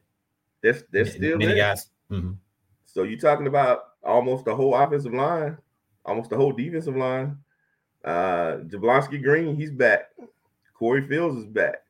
They're, 0.62 0.78
they're 0.90 1.06
still 1.06 1.38
many 1.38 1.54
there. 1.54 1.56
guys. 1.56 1.88
Mm-hmm. 2.10 2.32
So 2.86 3.04
you're 3.04 3.20
talking 3.20 3.46
about 3.46 3.90
almost 4.02 4.46
the 4.46 4.54
whole 4.54 4.74
offensive 4.74 5.14
line, 5.14 5.56
almost 6.04 6.30
the 6.30 6.36
whole 6.36 6.50
defensive 6.50 6.96
line. 6.96 7.38
Uh 8.04 8.56
Jablonski 8.66 9.22
Green, 9.22 9.54
he's 9.54 9.70
back. 9.70 10.10
Corey 10.74 11.06
Fields 11.06 11.38
is 11.38 11.46
back. 11.46 11.84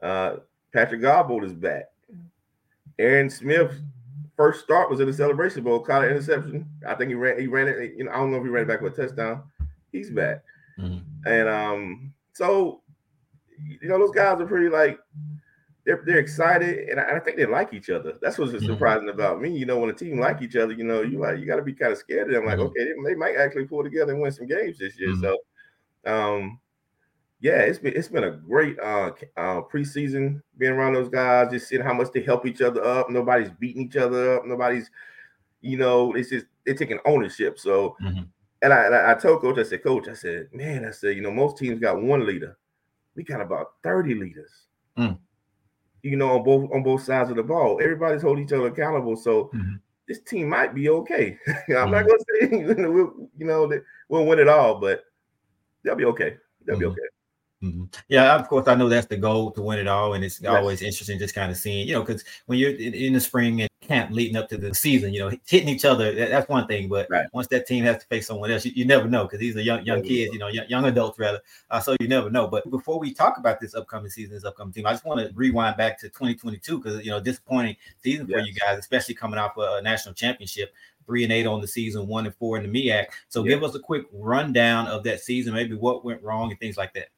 Uh 0.00 0.36
Patrick 0.72 1.02
Godbolt 1.02 1.44
is 1.44 1.52
back. 1.52 1.90
Aaron 2.98 3.28
Smith 3.28 3.78
first 4.34 4.64
start 4.64 4.88
was 4.88 5.00
in 5.00 5.06
the 5.06 5.12
Celebration 5.12 5.62
Bowl, 5.62 5.80
caught 5.80 6.04
an 6.04 6.10
interception. 6.10 6.66
I 6.88 6.94
think 6.94 7.10
he 7.10 7.14
ran. 7.14 7.38
He 7.38 7.48
ran 7.48 7.68
it. 7.68 7.92
You 7.98 8.04
know, 8.04 8.12
I 8.12 8.16
don't 8.16 8.30
know 8.30 8.38
if 8.38 8.44
he 8.44 8.48
ran 8.48 8.62
it 8.64 8.68
back 8.68 8.80
with 8.80 8.98
a 8.98 9.02
touchdown. 9.02 9.42
He's 9.92 10.10
back. 10.10 10.42
Mm-hmm. 10.78 11.28
And 11.28 11.48
um, 11.48 12.14
so 12.32 12.82
you 13.58 13.88
know, 13.88 13.98
those 13.98 14.10
guys 14.10 14.40
are 14.40 14.46
pretty 14.46 14.68
like 14.68 14.98
they're 15.84 16.02
they're 16.04 16.18
excited, 16.18 16.88
and 16.88 17.00
I, 17.00 17.16
I 17.16 17.20
think 17.20 17.36
they 17.36 17.46
like 17.46 17.72
each 17.72 17.90
other. 17.90 18.14
That's 18.20 18.38
what's 18.38 18.52
mm-hmm. 18.52 18.66
surprising 18.66 19.08
about 19.08 19.40
me. 19.40 19.56
You 19.56 19.66
know, 19.66 19.78
when 19.78 19.90
a 19.90 19.94
team 19.94 20.18
like 20.18 20.42
each 20.42 20.56
other, 20.56 20.72
you 20.72 20.84
know, 20.84 21.02
you 21.02 21.18
like 21.18 21.38
you 21.38 21.46
got 21.46 21.56
to 21.56 21.62
be 21.62 21.72
kind 21.72 21.92
of 21.92 21.98
scared 21.98 22.28
of 22.28 22.34
them. 22.34 22.44
Like, 22.44 22.58
mm-hmm. 22.58 22.66
okay, 22.66 22.84
they, 22.84 23.10
they, 23.10 23.14
might 23.14 23.36
actually 23.36 23.66
pull 23.66 23.84
together 23.84 24.12
and 24.12 24.20
win 24.20 24.32
some 24.32 24.46
games 24.46 24.78
this 24.78 24.98
year. 24.98 25.10
Mm-hmm. 25.10 25.22
So, 25.22 26.12
um, 26.12 26.60
yeah, 27.40 27.60
it's 27.60 27.78
been 27.78 27.96
it's 27.96 28.08
been 28.08 28.24
a 28.24 28.32
great 28.32 28.78
uh, 28.80 29.12
uh 29.36 29.62
preseason 29.62 30.42
being 30.58 30.72
around 30.72 30.94
those 30.94 31.08
guys, 31.08 31.52
just 31.52 31.68
seeing 31.68 31.82
how 31.82 31.94
much 31.94 32.10
they 32.12 32.22
help 32.22 32.46
each 32.46 32.62
other 32.62 32.84
up. 32.84 33.08
Nobody's 33.08 33.50
beating 33.50 33.82
each 33.82 33.96
other 33.96 34.36
up. 34.36 34.44
Nobody's, 34.44 34.90
you 35.60 35.78
know, 35.78 36.14
it's 36.14 36.30
just 36.30 36.46
they're 36.64 36.74
taking 36.74 36.98
ownership. 37.04 37.60
So 37.60 37.96
mm-hmm. 38.02 38.22
And 38.66 38.74
I, 38.74 38.86
and 38.86 38.94
I, 38.96 39.14
told 39.14 39.42
coach, 39.42 39.58
I 39.58 39.62
said, 39.62 39.84
Coach, 39.84 40.08
I 40.08 40.14
said, 40.14 40.48
man, 40.52 40.84
I 40.84 40.90
said, 40.90 41.14
you 41.14 41.22
know, 41.22 41.30
most 41.30 41.56
teams 41.56 41.78
got 41.78 42.02
one 42.02 42.26
leader. 42.26 42.58
We 43.14 43.22
got 43.22 43.40
about 43.40 43.74
30 43.84 44.16
leaders. 44.16 44.50
Mm. 44.98 45.18
You 46.02 46.16
know, 46.16 46.36
on 46.36 46.42
both 46.42 46.72
on 46.72 46.82
both 46.82 47.04
sides 47.04 47.30
of 47.30 47.36
the 47.36 47.44
ball. 47.44 47.78
Everybody's 47.80 48.22
holding 48.22 48.44
each 48.44 48.52
other 48.52 48.66
accountable. 48.66 49.14
So 49.14 49.52
mm-hmm. 49.54 49.74
this 50.08 50.20
team 50.22 50.48
might 50.48 50.74
be 50.74 50.88
okay. 50.88 51.38
I'm 51.46 51.54
mm-hmm. 51.54 51.90
not 51.92 52.06
gonna 52.08 52.24
say 52.40 52.74
we'll, 52.88 53.28
you 53.38 53.46
know 53.46 53.68
that 53.68 53.84
we'll 54.08 54.26
win 54.26 54.40
it 54.40 54.48
all, 54.48 54.80
but 54.80 55.04
they'll 55.84 55.94
be 55.94 56.04
okay. 56.06 56.36
They'll 56.64 56.74
mm-hmm. 56.74 56.80
be 56.80 56.86
okay. 56.86 57.00
Mm-hmm. 57.62 57.84
Yeah, 58.08 58.34
of 58.34 58.48
course, 58.48 58.66
I 58.66 58.74
know 58.74 58.88
that's 58.88 59.06
the 59.06 59.16
goal 59.16 59.52
to 59.52 59.62
win 59.62 59.78
it 59.78 59.86
all, 59.86 60.14
and 60.14 60.24
it's 60.24 60.40
yes. 60.40 60.52
always 60.52 60.82
interesting 60.82 61.20
just 61.20 61.36
kind 61.36 61.52
of 61.52 61.56
seeing, 61.56 61.86
you 61.86 61.94
know, 61.94 62.02
because 62.02 62.24
when 62.46 62.58
you're 62.58 62.72
in, 62.72 62.94
in, 62.94 63.12
the 63.12 63.20
spring 63.20 63.62
and 63.62 63.70
camp 63.86 64.10
leading 64.10 64.36
up 64.36 64.48
to 64.48 64.56
the 64.56 64.74
season, 64.74 65.12
you 65.12 65.20
know, 65.20 65.30
hitting 65.46 65.68
each 65.68 65.84
other 65.84 66.12
that, 66.14 66.30
that's 66.30 66.48
one 66.48 66.66
thing, 66.66 66.88
but 66.88 67.06
right. 67.10 67.26
once 67.32 67.46
that 67.48 67.66
team 67.66 67.84
has 67.84 67.98
to 67.98 68.06
face 68.06 68.26
someone 68.26 68.50
else, 68.50 68.64
you, 68.64 68.72
you 68.74 68.84
never 68.84 69.08
know 69.08 69.24
because 69.24 69.38
these 69.38 69.56
are 69.56 69.60
young 69.60 69.84
young 69.84 70.02
kids, 70.02 70.32
you 70.32 70.38
know, 70.38 70.48
young, 70.48 70.68
young 70.68 70.84
adults 70.84 71.18
rather. 71.18 71.40
Uh, 71.70 71.80
so 71.80 71.96
you 72.00 72.08
never 72.08 72.30
know. 72.30 72.46
But 72.46 72.68
before 72.70 72.98
we 72.98 73.12
talk 73.14 73.38
about 73.38 73.60
this 73.60 73.74
upcoming 73.74 74.10
season, 74.10 74.34
this 74.34 74.44
upcoming 74.44 74.72
team, 74.72 74.86
I 74.86 74.92
just 74.92 75.04
want 75.04 75.20
to 75.20 75.32
rewind 75.34 75.76
back 75.76 75.98
to 76.00 76.08
2022 76.08 76.78
because 76.78 77.04
you 77.04 77.10
know, 77.10 77.20
disappointing 77.20 77.76
season 78.02 78.26
yes. 78.28 78.40
for 78.40 78.46
you 78.46 78.54
guys, 78.54 78.78
especially 78.78 79.14
coming 79.14 79.38
off 79.38 79.56
a, 79.56 79.76
a 79.78 79.82
national 79.82 80.14
championship 80.14 80.72
three 81.06 81.22
and 81.22 81.32
eight 81.32 81.46
on 81.46 81.60
the 81.60 81.68
season, 81.68 82.06
one 82.08 82.26
and 82.26 82.34
four 82.34 82.56
in 82.56 82.70
the 82.70 82.88
MEAC. 82.88 83.06
So 83.28 83.44
yeah. 83.44 83.50
give 83.50 83.62
us 83.64 83.74
a 83.74 83.80
quick 83.80 84.06
rundown 84.12 84.88
of 84.88 85.04
that 85.04 85.20
season, 85.20 85.54
maybe 85.54 85.76
what 85.76 86.04
went 86.04 86.22
wrong 86.22 86.50
and 86.50 86.58
things 86.58 86.76
like 86.76 86.92
that 86.94 87.08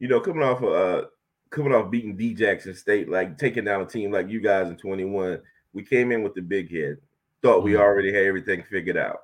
you 0.00 0.08
know, 0.08 0.18
coming 0.18 0.42
off 0.42 0.62
of 0.62 0.72
uh 0.72 1.06
coming 1.50 1.72
off 1.72 1.90
beating 1.90 2.16
D 2.16 2.34
Jackson 2.34 2.74
State, 2.74 3.08
like 3.08 3.38
taking 3.38 3.64
down 3.64 3.82
a 3.82 3.86
team 3.86 4.10
like 4.10 4.28
you 4.28 4.40
guys 4.40 4.68
in 4.68 4.76
21, 4.76 5.40
we 5.72 5.82
came 5.82 6.12
in 6.12 6.22
with 6.22 6.34
the 6.34 6.42
big 6.42 6.70
head, 6.70 6.98
thought 7.42 7.62
we 7.62 7.72
mm-hmm. 7.72 7.82
already 7.82 8.12
had 8.12 8.24
everything 8.24 8.62
figured 8.70 8.96
out. 8.96 9.20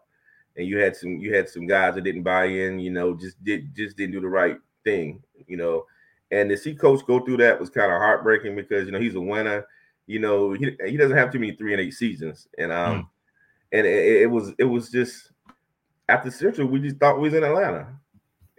And 0.57 0.67
you 0.67 0.79
had 0.79 0.97
some 0.97 1.17
you 1.17 1.35
had 1.35 1.49
some 1.49 1.67
guys 1.67 1.95
that 1.95 2.05
didn't 2.05 2.23
buy 2.23 2.47
in, 2.47 2.79
you 2.79 2.91
know, 2.91 3.15
just 3.15 3.43
did 3.45 3.75
just 3.75 3.97
didn't 3.97 4.12
do 4.12 4.21
the 4.21 4.29
right 4.29 4.57
thing, 4.85 5.23
you 5.47 5.57
know. 5.57 5.85
And 6.31 6.49
to 6.50 6.57
see 6.57 6.75
coach 6.75 7.07
go 7.07 7.21
through 7.21 7.37
that 7.38 7.61
was 7.61 7.71
kind 7.71 7.93
of 7.93 7.99
heartbreaking 7.99 8.57
because 8.57 8.87
you 8.87 8.93
know 8.93 9.00
he's 9.00 9.15
a 9.15 9.21
winner. 9.21 9.67
You 10.07 10.21
know, 10.21 10.53
he, 10.53 10.76
he 10.87 10.97
doesn't 10.97 11.17
have 11.17 11.33
too 11.33 11.38
many 11.38 11.57
three 11.57 11.73
and 11.73 11.81
eight 11.81 11.95
seasons. 11.95 12.49
And 12.59 12.73
um 12.73 13.03
mm. 13.03 13.09
and 13.73 13.87
it, 13.87 14.23
it 14.23 14.31
was 14.31 14.53
it 14.59 14.65
was 14.65 14.91
just 14.91 15.33
after 16.09 16.31
Central, 16.31 16.69
we 16.69 16.81
just 16.81 16.97
thought 16.97 17.17
we 17.17 17.29
was 17.29 17.35
in 17.35 17.45
Atlanta 17.45 17.88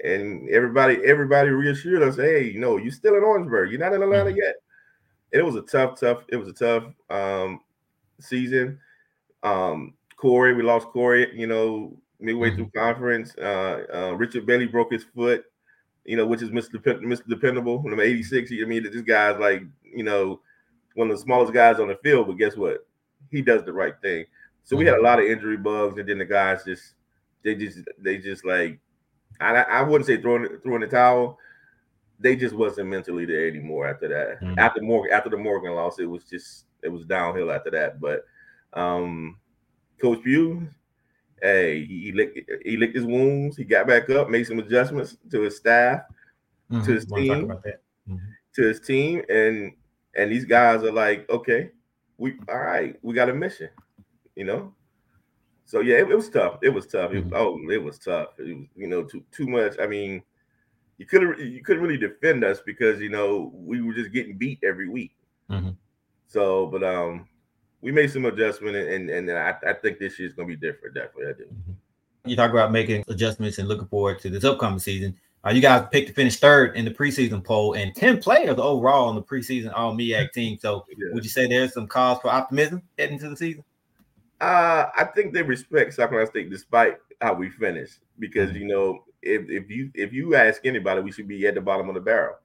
and 0.03 0.47
everybody 0.49 0.99
everybody 1.05 1.49
reassured 1.49 2.03
us, 2.03 2.15
hey, 2.15 2.43
you 2.45 2.59
know, 2.59 2.77
you're 2.77 2.91
still 2.91 3.15
in 3.15 3.23
Orangeburg, 3.23 3.71
you're 3.71 3.79
not 3.79 3.93
in 3.93 4.03
Atlanta 4.03 4.29
mm-hmm. 4.29 4.37
yet. 4.37 4.55
it 5.31 5.43
was 5.43 5.55
a 5.55 5.61
tough, 5.61 5.99
tough. 5.99 6.23
It 6.29 6.37
was 6.37 6.49
a 6.49 6.53
tough 6.53 6.83
um, 7.09 7.61
season. 8.19 8.79
Um, 9.43 9.93
Corey, 10.15 10.53
we 10.53 10.63
lost 10.63 10.87
Corey. 10.87 11.31
You 11.37 11.47
know, 11.47 11.97
midway 12.19 12.49
mm-hmm. 12.49 12.57
through 12.57 12.71
conference. 12.75 13.35
Uh, 13.37 13.83
uh, 13.93 14.13
Richard 14.13 14.45
Bailey 14.45 14.67
broke 14.67 14.91
his 14.91 15.03
foot. 15.03 15.45
You 16.05 16.15
know, 16.15 16.25
which 16.25 16.41
is 16.41 16.49
Mr. 16.49 16.81
Dep- 16.81 17.01
Mr. 17.01 17.27
Dependable. 17.27 17.83
Number 17.83 18.03
86. 18.03 18.51
I 18.51 18.65
mean, 18.65 18.83
this 18.83 19.01
guy's 19.01 19.37
like, 19.39 19.63
you 19.83 20.03
know, 20.03 20.39
one 20.95 21.11
of 21.11 21.17
the 21.17 21.21
smallest 21.21 21.53
guys 21.53 21.79
on 21.79 21.89
the 21.89 21.97
field, 22.01 22.27
but 22.27 22.37
guess 22.37 22.55
what? 22.55 22.87
He 23.29 23.41
does 23.41 23.63
the 23.63 23.73
right 23.73 23.93
thing. 24.01 24.25
So 24.63 24.75
mm-hmm. 24.75 24.79
we 24.79 24.85
had 24.85 24.97
a 24.97 25.01
lot 25.01 25.19
of 25.19 25.25
injury 25.25 25.57
bugs, 25.57 25.99
and 25.99 26.07
then 26.07 26.17
the 26.17 26.25
guys 26.25 26.63
just 26.63 26.93
they 27.43 27.55
just 27.55 27.79
they 27.99 28.17
just 28.17 28.45
like 28.45 28.79
I, 29.39 29.55
I 29.55 29.81
wouldn't 29.81 30.07
say 30.07 30.21
throwing 30.21 30.59
throwing 30.63 30.81
the 30.81 30.87
towel. 30.87 31.37
They 32.19 32.35
just 32.35 32.55
wasn't 32.55 32.89
mentally 32.89 33.25
there 33.25 33.47
anymore 33.47 33.87
after 33.87 34.07
that. 34.07 34.41
Mm-hmm. 34.41 34.59
After 34.59 34.81
Morgan, 34.81 35.13
after 35.13 35.29
the 35.29 35.37
Morgan 35.37 35.75
loss, 35.75 35.99
it 35.99 36.05
was 36.05 36.23
just 36.23 36.65
it 36.83 36.89
was 36.89 37.05
downhill 37.05 37.51
after 37.51 37.71
that. 37.71 37.99
But 37.99 38.25
um, 38.73 39.37
Coach 40.01 40.23
Pough, 40.23 40.61
hey, 41.41 41.85
he 41.85 42.11
licked 42.11 42.39
he 42.65 42.77
licked 42.77 42.95
his 42.95 43.05
wounds. 43.05 43.57
He 43.57 43.63
got 43.63 43.87
back 43.87 44.09
up, 44.09 44.29
made 44.29 44.47
some 44.47 44.59
adjustments 44.59 45.17
to 45.31 45.41
his 45.41 45.57
staff, 45.57 46.01
mm-hmm. 46.71 46.85
to 46.85 46.91
his 46.91 47.05
team. 47.05 47.47
Mm-hmm. 47.47 48.15
to 48.55 48.61
his 48.61 48.79
team, 48.79 49.21
and 49.29 49.73
and 50.15 50.31
these 50.31 50.45
guys 50.45 50.83
are 50.83 50.91
like, 50.91 51.29
okay, 51.29 51.71
we 52.17 52.35
all 52.49 52.59
right, 52.59 52.95
we 53.01 53.13
got 53.13 53.29
a 53.29 53.33
mission, 53.33 53.69
you 54.35 54.45
know. 54.45 54.73
So 55.65 55.81
yeah, 55.81 55.97
it, 55.97 56.09
it 56.09 56.15
was 56.15 56.29
tough. 56.29 56.59
It 56.63 56.69
was 56.69 56.87
tough. 56.87 57.11
It, 57.11 57.27
Mhm. 57.27 57.33
oh, 57.35 57.69
it 57.69 57.83
was 57.83 57.99
tough. 57.99 58.29
It 58.39 58.55
was, 58.55 58.65
you 58.75 58.87
know, 58.87 59.03
too 59.03 59.23
too 59.31 59.47
much. 59.47 59.75
I 59.81 59.85
mean, 59.87 60.23
you 60.97 61.05
couldn't 61.05 61.39
you 61.39 61.61
couldn't 61.61 61.83
really 61.83 61.97
defend 61.97 62.43
us 62.43 62.61
because 62.65 63.01
you 63.01 63.09
know 63.09 63.51
we 63.53 63.81
were 63.81 63.93
just 63.93 64.11
getting 64.13 64.37
beat 64.37 64.59
every 64.63 64.87
week. 64.87 65.15
So, 66.27 66.67
but 66.67 66.83
um, 66.83 67.27
we 67.81 67.91
made 67.91 68.11
some 68.11 68.25
adjustment, 68.25 68.75
and 68.75 69.09
and, 69.09 69.29
and 69.29 69.37
I, 69.37 69.55
I 69.67 69.73
think 69.73 69.99
this 69.99 70.19
year's 70.19 70.33
gonna 70.33 70.47
be 70.47 70.55
different. 70.55 70.95
Definitely, 70.95 71.27
I 71.27 71.33
do. 71.33 71.45
You 72.25 72.35
talk 72.35 72.51
about 72.51 72.71
making 72.71 73.05
adjustments 73.07 73.57
and 73.57 73.67
looking 73.67 73.87
forward 73.87 74.19
to 74.19 74.29
this 74.29 74.43
upcoming 74.43 74.79
season. 74.79 75.15
Uh, 75.45 75.51
you 75.51 75.61
guys 75.61 75.85
picked 75.91 76.07
to 76.09 76.13
finish 76.13 76.37
third 76.37 76.75
in 76.75 76.83
the 76.83 76.91
preseason 76.91 77.41
poll 77.41 77.73
and 77.73 77.95
10 77.95 78.21
players 78.21 78.57
overall 78.57 79.07
on 79.07 79.15
the 79.15 79.21
preseason 79.21 79.71
All 79.73 79.95
MEAC 79.95 80.33
team. 80.33 80.57
So, 80.59 80.85
Yeah. 80.89 81.13
would 81.13 81.23
you 81.23 81.29
say 81.29 81.47
there's 81.47 81.73
some 81.73 81.87
cause 81.87 82.19
for 82.21 82.29
optimism 82.29 82.81
heading 82.97 83.13
into 83.13 83.29
the 83.29 83.37
season? 83.37 83.63
Uh, 84.41 84.87
I 84.97 85.05
think 85.05 85.33
they 85.33 85.43
respect 85.43 85.95
Carolina 85.95 86.27
State 86.27 86.49
despite 86.49 86.97
how 87.21 87.33
we 87.33 87.49
finished 87.49 87.99
because 88.19 88.51
Mhm. 88.51 88.59
you 88.59 88.65
know 88.67 89.03
if 89.21 89.49
if 89.49 89.69
you 89.69 89.89
if 89.93 90.11
you 90.11 90.35
ask 90.35 90.65
anybody, 90.65 91.01
we 91.01 91.11
should 91.11 91.27
be 91.27 91.47
at 91.47 91.55
the 91.55 91.61
bottom 91.61 91.87
of 91.87 91.95
the 91.95 92.01
barrel. 92.01 92.35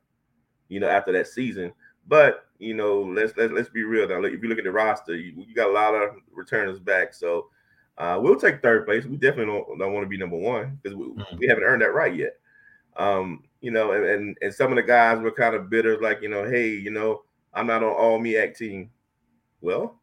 You 0.68 0.80
know, 0.80 0.88
after 0.88 1.12
that 1.12 1.26
season. 1.26 1.72
But 2.06 2.46
you 2.62 2.74
know, 2.74 3.00
let's 3.02 3.36
let's 3.36 3.52
let's 3.52 3.68
be 3.68 3.82
real 3.82 4.08
now. 4.08 4.22
If 4.22 4.42
you 4.42 4.48
look 4.48 4.58
at 4.58 4.64
the 4.64 4.72
roster, 4.72 5.16
you, 5.16 5.44
you 5.46 5.54
got 5.54 5.70
a 5.70 5.72
lot 5.72 5.94
of 5.94 6.16
returners 6.32 6.78
back, 6.78 7.12
so 7.12 7.48
uh, 7.98 8.18
we'll 8.22 8.36
take 8.38 8.62
third 8.62 8.86
place. 8.86 9.04
We 9.04 9.16
definitely 9.16 9.46
don't, 9.46 9.78
don't 9.78 9.92
want 9.92 10.04
to 10.04 10.08
be 10.08 10.16
number 10.18 10.36
one 10.36 10.78
because 10.82 10.96
we, 10.96 11.06
Mhm. 11.06 11.38
we 11.38 11.46
haven't 11.46 11.64
earned 11.64 11.82
that 11.82 11.94
right 11.94 12.14
yet. 12.14 12.38
Um, 12.96 13.44
you 13.60 13.70
know, 13.70 13.92
and, 13.92 14.04
and 14.04 14.38
and 14.40 14.54
some 14.54 14.70
of 14.70 14.76
the 14.76 14.82
guys 14.82 15.18
were 15.20 15.32
kind 15.32 15.54
of 15.54 15.68
bitter, 15.70 16.00
like 16.00 16.22
you 16.22 16.28
know, 16.28 16.48
hey, 16.48 16.68
you 16.68 16.90
know, 16.90 17.24
I'm 17.52 17.66
not 17.66 17.82
on 17.82 17.92
all 17.92 18.18
MEAC 18.20 18.56
team. 18.56 18.90
Well, 19.60 20.00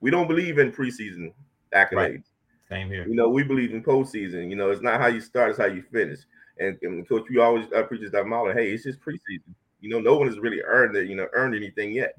we 0.00 0.10
don't 0.10 0.28
believe 0.28 0.58
in 0.58 0.72
preseason 0.72 1.32
accolades. 1.74 1.92
Right. 1.92 2.22
Same 2.68 2.88
here. 2.88 3.06
You 3.06 3.14
know, 3.14 3.28
we 3.28 3.42
believe 3.42 3.72
in 3.72 3.82
postseason. 3.82 4.48
You 4.48 4.56
know, 4.56 4.70
it's 4.70 4.82
not 4.82 5.00
how 5.00 5.08
you 5.08 5.20
start, 5.20 5.50
it's 5.50 5.58
how 5.58 5.66
you 5.66 5.82
finish. 5.82 6.20
And, 6.58 6.78
and 6.82 7.08
coach, 7.08 7.24
we 7.28 7.38
always 7.38 7.66
uh, 7.74 7.82
preaches 7.82 8.12
that 8.12 8.26
model. 8.26 8.52
Hey, 8.52 8.70
it's 8.72 8.84
just 8.84 9.00
preseason. 9.00 9.54
You 9.80 9.90
know, 9.90 10.00
no 10.00 10.16
one 10.16 10.26
has 10.28 10.38
really 10.38 10.60
earned 10.62 10.96
it. 10.96 11.08
You 11.08 11.16
know, 11.16 11.28
earned 11.32 11.54
anything 11.54 11.92
yet. 11.92 12.14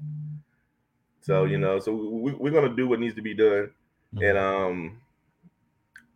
So 1.20 1.44
you 1.44 1.58
know, 1.58 1.78
so 1.78 1.92
we, 1.94 2.32
we're 2.32 2.50
gonna 2.52 2.74
do 2.74 2.88
what 2.88 2.98
needs 3.00 3.14
to 3.14 3.22
be 3.22 3.34
done, 3.34 3.70
Mhm. 4.14 4.28
and 4.28 4.38
um, 4.38 5.00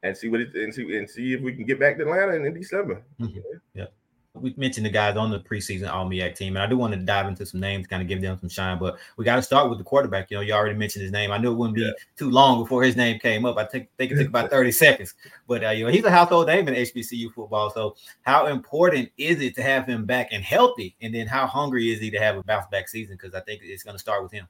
and 0.02 0.16
see 0.16 0.28
what 0.28 0.40
it 0.40 0.54
and 0.54 0.74
see 0.74 0.96
and 0.96 1.08
see 1.08 1.32
if 1.32 1.40
we 1.40 1.52
can 1.54 1.64
get 1.64 1.78
back 1.78 1.96
to 1.96 2.02
Atlanta 2.02 2.34
in, 2.34 2.44
in 2.46 2.54
December. 2.54 3.02
We 4.40 4.54
mentioned 4.56 4.86
the 4.86 4.90
guys 4.90 5.16
on 5.16 5.30
the 5.30 5.40
preseason 5.40 5.90
All 5.90 6.08
MEAC 6.08 6.36
team, 6.36 6.56
and 6.56 6.62
I 6.62 6.66
do 6.66 6.76
want 6.76 6.92
to 6.94 6.98
dive 6.98 7.26
into 7.28 7.44
some 7.46 7.60
names, 7.60 7.86
kind 7.86 8.02
of 8.02 8.08
give 8.08 8.20
them 8.20 8.38
some 8.38 8.48
shine. 8.48 8.78
But 8.78 8.98
we 9.16 9.24
got 9.24 9.36
to 9.36 9.42
start 9.42 9.68
with 9.68 9.78
the 9.78 9.84
quarterback. 9.84 10.30
You 10.30 10.36
know, 10.36 10.40
you 10.40 10.52
already 10.52 10.76
mentioned 10.76 11.02
his 11.02 11.12
name. 11.12 11.30
I 11.30 11.38
knew 11.38 11.52
it 11.52 11.56
wouldn't 11.56 11.76
be 11.76 11.92
too 12.16 12.30
long 12.30 12.62
before 12.62 12.82
his 12.82 12.96
name 12.96 13.18
came 13.18 13.44
up. 13.44 13.56
I 13.56 13.64
think 13.64 13.88
think 13.98 14.12
it 14.12 14.16
took 14.16 14.28
about 14.28 14.50
thirty 14.50 14.72
seconds, 14.86 15.14
but 15.46 15.64
uh, 15.64 15.70
you 15.70 15.84
know, 15.84 15.90
he's 15.90 16.04
a 16.04 16.10
household 16.10 16.46
name 16.46 16.68
in 16.68 16.74
HBCU 16.74 17.32
football. 17.32 17.70
So, 17.70 17.96
how 18.22 18.46
important 18.46 19.10
is 19.18 19.40
it 19.40 19.54
to 19.56 19.62
have 19.62 19.86
him 19.86 20.04
back 20.04 20.28
and 20.32 20.44
healthy? 20.44 20.96
And 21.00 21.14
then, 21.14 21.26
how 21.26 21.46
hungry 21.46 21.92
is 21.92 22.00
he 22.00 22.10
to 22.10 22.18
have 22.18 22.36
a 22.36 22.42
bounce 22.42 22.66
back 22.70 22.88
season? 22.88 23.16
Because 23.20 23.34
I 23.34 23.40
think 23.40 23.62
it's 23.64 23.82
going 23.82 23.94
to 23.94 24.00
start 24.00 24.22
with 24.22 24.32
him. 24.32 24.46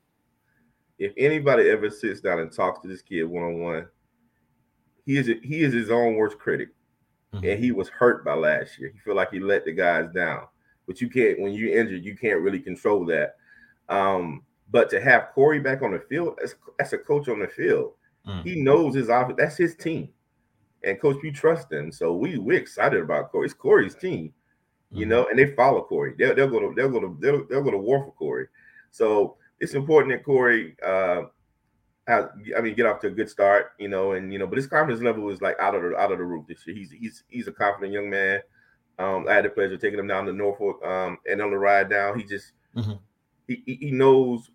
If 0.99 1.13
anybody 1.17 1.69
ever 1.71 1.91
sits 1.91 2.21
down 2.21 2.41
and 2.41 2.51
talks 2.51 2.81
to 2.83 2.89
this 2.89 3.03
kid 3.03 3.25
one 3.25 3.45
on 3.45 3.61
one, 3.61 3.87
he 5.05 5.17
is 5.17 5.27
he 5.27 5.63
is 5.63 5.73
his 5.73 5.91
own 5.91 6.17
worst 6.17 6.39
critic. 6.39 6.71
Mhm. 7.43 7.53
and 7.53 7.65
he 7.65 7.73
was 7.73 7.89
hurt 7.89 8.25
by 8.25 8.35
last 8.35 8.79
year. 8.79 8.91
He 8.93 8.99
feel 8.99 9.15
like 9.15 9.31
he 9.31 9.41
let 9.41 9.65
the 9.65 9.73
guys 9.73 10.09
down, 10.13 10.47
but 10.87 11.01
you 11.01 11.09
can't 11.09 11.41
when 11.41 11.53
you're 11.53 11.77
injured, 11.79 12.05
you 12.05 12.17
can't 12.17 12.41
really 12.41 12.61
control 12.61 13.05
that. 13.07 13.37
Um, 13.89 14.43
but 14.71 14.91
to 14.91 15.01
have 15.01 15.29
Corey 15.35 15.61
back 15.61 15.83
on 15.83 15.93
the 15.93 16.01
field, 16.01 16.39
as, 16.43 16.57
a 16.93 16.99
coach 16.99 17.29
on 17.29 17.39
the 17.41 17.49
field, 17.49 17.95
Mm. 18.27 18.43
he 18.43 18.61
knows 18.61 18.95
his 18.95 19.09
offense. 19.09 19.37
That's 19.39 19.57
his 19.57 19.77
team, 19.77 20.09
and 20.83 21.01
coach, 21.01 21.23
you 21.23 21.31
trust 21.33 21.71
him. 21.73 21.93
So 21.93 22.17
we 22.17 22.39
we 22.39 22.57
excited 22.57 23.01
about 23.01 23.31
Corey. 23.31 23.45
It's 23.47 23.55
Corey's 23.55 23.95
team, 23.95 24.35
you 24.91 25.07
Mhm. 25.07 25.09
know, 25.11 25.27
and 25.29 25.39
they 25.39 25.47
follow 25.55 25.83
Corey. 25.83 26.15
They'll, 26.19 26.35
they'll 26.35 26.49
go 26.51 26.59
to 26.61 26.75
they'll 26.75 26.91
go 26.91 27.01
to 27.01 27.17
they'll, 27.21 27.45
they'll 27.47 27.63
go 27.63 27.71
to 27.71 27.79
war 27.79 28.05
for 28.05 28.13
Corey. 28.13 28.49
So 28.91 29.37
it's 29.61 29.75
important 29.75 30.13
that 30.13 30.25
Corey. 30.25 30.75
Uh, 30.83 31.25
have, 32.07 32.31
I 32.57 32.61
mean, 32.61 32.75
get 32.75 32.87
off 32.87 33.01
to 33.01 33.09
a 33.09 33.11
good 33.11 33.29
start, 33.29 33.73
you 33.79 33.89
know, 33.89 34.13
and 34.13 34.33
you 34.33 34.39
know, 34.39 34.47
but 34.47 34.57
his 34.59 34.67
confidence 34.67 35.03
level 35.03 35.29
is 35.31 35.41
like 35.43 35.57
out 35.59 35.75
of 35.75 35.83
the 35.83 35.97
out 35.97 36.13
of 36.13 36.19
the 36.19 36.25
roof 36.25 36.47
this 36.47 36.67
year. 36.67 36.77
He's 36.77 36.91
he's 36.93 37.25
he's 37.29 37.49
a 37.49 37.53
confident 37.53 37.93
young 37.93 38.09
man. 38.11 38.41
Um, 38.99 39.27
I 39.29 39.35
had 39.35 39.45
the 39.45 39.51
pleasure 39.51 39.75
of 39.75 39.81
taking 39.81 39.99
him 39.99 40.07
down 40.07 40.25
to 40.27 40.33
Norfolk, 40.33 40.83
um, 40.85 41.19
and 41.31 41.43
on 41.43 41.51
the 41.51 41.59
ride 41.59 41.91
down, 41.91 42.19
he 42.19 42.25
just 42.25 42.53
Mhm. 42.77 42.99
he, 43.49 43.63
he 43.67 43.91
knows 43.91 44.51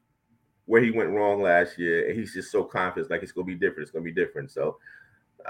where 0.65 0.81
he 0.81 0.91
went 0.91 1.10
wrong 1.10 1.41
last 1.41 1.77
year, 1.77 2.08
and 2.10 2.17
he's 2.17 2.34
just 2.34 2.51
so 2.51 2.63
confident, 2.63 3.12
like 3.12 3.22
it's 3.24 3.31
gonna 3.34 3.46
be 3.46 3.55
different. 3.55 3.81
It's 3.84 3.91
gonna 3.91 4.05
be 4.05 4.12
different. 4.12 4.50
So 4.51 4.77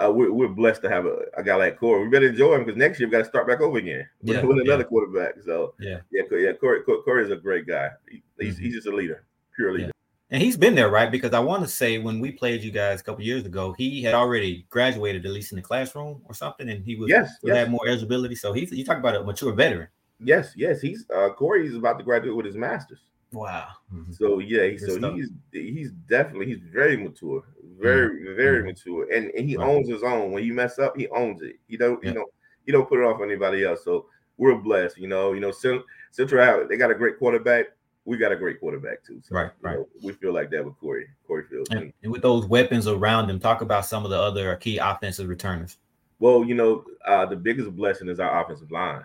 uh, 0.02 0.10
we're, 0.12 0.32
we're 0.32 0.48
blessed 0.48 0.82
to 0.82 0.90
have 0.90 1.06
a, 1.06 1.18
a 1.38 1.44
guy 1.44 1.54
like 1.56 1.78
Corey. 1.78 2.04
We 2.04 2.10
better 2.10 2.30
enjoy 2.30 2.56
him 2.56 2.64
because 2.64 2.78
next 2.78 2.98
year 3.00 3.10
we 3.10 3.12
got 3.12 3.20
to 3.20 3.26
start 3.26 3.46
back 3.46 3.60
over 3.60 3.78
again 3.78 4.08
with, 4.22 4.38
Yeah, 4.38 4.44
with 4.46 4.56
yeah. 4.58 4.64
another 4.64 4.86
quarterback. 4.86 5.34
So 5.44 5.74
Yeah. 5.80 6.00
yeah, 6.12 6.22
yeah, 6.32 6.54
Corey, 6.54 6.82
Co- 6.86 7.02
Corey 7.04 7.26
is 7.26 7.30
a 7.32 7.36
great 7.36 7.68
guy. 7.68 7.90
He- 8.10 8.24
he's, 8.40 8.58
Mhm. 8.58 8.62
he's 8.62 8.74
just 8.76 8.88
a 8.88 8.92
leader, 8.96 9.26
pure 9.54 9.74
leader. 9.74 9.92
And 10.32 10.42
he's 10.42 10.56
been 10.56 10.76
there, 10.76 10.90
right? 10.90 11.12
Because 11.12 11.34
I 11.34 11.40
want 11.40 11.62
to 11.64 11.68
say 11.68 11.98
when 11.98 12.22
we 12.22 12.32
played 12.32 12.64
you 12.64 12.72
guys 12.72 13.02
a 13.02 13.04
couple 13.04 13.22
years 13.24 13.46
ago, 13.46 13.74
he 13.78 14.02
had 14.02 14.14
already 14.14 14.66
graduated, 14.70 15.26
at 15.26 15.32
least 15.34 15.52
in 15.52 15.58
the 15.58 15.62
classroom 15.62 16.22
or 16.26 16.34
something, 16.34 16.70
and 16.70 16.84
he 16.86 16.96
was 16.96 17.10
Yes, 17.10 17.30
yes. 17.44 17.58
had 17.58 17.70
more 17.70 17.86
eligibility. 17.86 18.36
So 18.36 18.54
he's 18.54 18.72
you 18.72 18.86
talk 18.86 18.98
about 18.98 19.16
a 19.16 19.24
mature 19.24 19.52
veteran. 19.52 19.90
Yes, 20.24 20.54
yes, 20.56 20.80
he's 20.80 21.06
uh 21.14 21.30
Corey 21.32 21.68
is 21.68 21.76
about 21.76 21.98
to 21.98 22.04
graduate 22.06 22.36
with 22.36 22.46
his 22.46 22.56
master's. 22.56 23.00
Wow. 23.34 23.68
So 24.12 24.40
yeah, 24.40 24.68
he- 24.68 24.78
so 24.78 24.98
stuff. 24.98 25.16
he's 25.16 25.30
he's 25.52 25.92
definitely 26.08 26.46
he's 26.48 26.60
very 26.72 26.96
mature, 26.96 27.44
very 27.80 28.34
very 28.36 28.62
Mhm. 28.64 28.66
mature, 28.68 29.12
and, 29.12 29.32
and 29.32 29.50
he 29.50 29.58
Right. 29.58 29.68
owns 29.68 29.90
his 29.90 30.04
own. 30.04 30.32
When 30.32 30.44
you 30.46 30.54
mess 30.54 30.80
up, 30.80 30.96
he 30.96 31.08
owns 31.10 31.42
it. 31.42 31.58
He 31.68 31.76
don't 31.76 32.02
Yeah. 32.04 32.10
you 32.12 32.16
know 32.16 32.26
he 32.66 32.72
don't 32.72 32.88
put 32.88 33.00
it 33.00 33.04
off 33.06 33.20
on 33.20 33.30
anybody 33.30 33.66
else. 33.66 33.84
So 33.84 34.06
we're 34.38 34.56
blessed, 34.56 34.98
you 34.98 35.08
know. 35.08 35.34
You 35.34 35.40
know, 35.42 35.52
Cent- 35.52 35.84
Central 36.12 36.68
they 36.70 36.78
got 36.78 36.92
a 36.92 36.96
great 36.96 37.18
quarterback. 37.20 37.66
We 38.06 38.18
got 38.18 38.32
a 38.32 38.36
great 38.36 38.60
quarterback 38.60 39.04
too. 39.04 39.22
So, 39.24 39.36
Right, 39.36 39.52
right. 39.62 39.78
know, 39.78 39.88
we 40.02 40.14
feel 40.14 40.34
like 40.34 40.50
that 40.52 40.66
with 40.66 40.78
Corey 40.80 41.08
Corey 41.28 41.44
Fields. 41.50 41.70
And, 41.70 41.94
and 42.04 42.12
with 42.12 42.22
those 42.24 42.48
weapons 42.48 42.88
around 42.88 43.30
him, 43.30 43.40
talk 43.40 43.62
about 43.62 43.86
some 43.86 44.04
of 44.06 44.10
the 44.12 44.20
other 44.20 44.56
key 44.56 44.78
offensive 44.80 45.30
returners. 45.30 45.78
Well, 46.20 46.44
you 46.44 46.56
know, 46.56 46.84
uh, 47.06 47.26
the 47.28 47.36
biggest 47.36 47.76
blessing 47.76 48.10
is 48.10 48.20
our 48.20 48.44
offensive 48.44 48.72
line. 48.72 49.04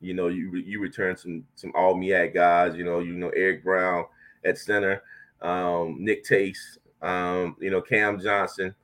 You 0.00 0.14
know, 0.14 0.28
you 0.28 0.54
you 0.56 0.80
return 0.80 1.16
some 1.16 1.44
some 1.54 1.72
all 1.74 1.94
MEAC 1.94 2.32
guys. 2.34 2.74
You 2.76 2.84
know, 2.84 3.00
you 3.00 3.12
know 3.12 3.28
Eric 3.30 3.62
Brown 3.62 4.06
at 4.44 4.56
center, 4.56 5.02
um, 5.42 5.96
Nick 6.00 6.24
Tace, 6.24 6.78
um, 7.02 7.56
you 7.60 7.70
know 7.70 7.82
Cam 7.82 8.18
Johnson. 8.18 8.74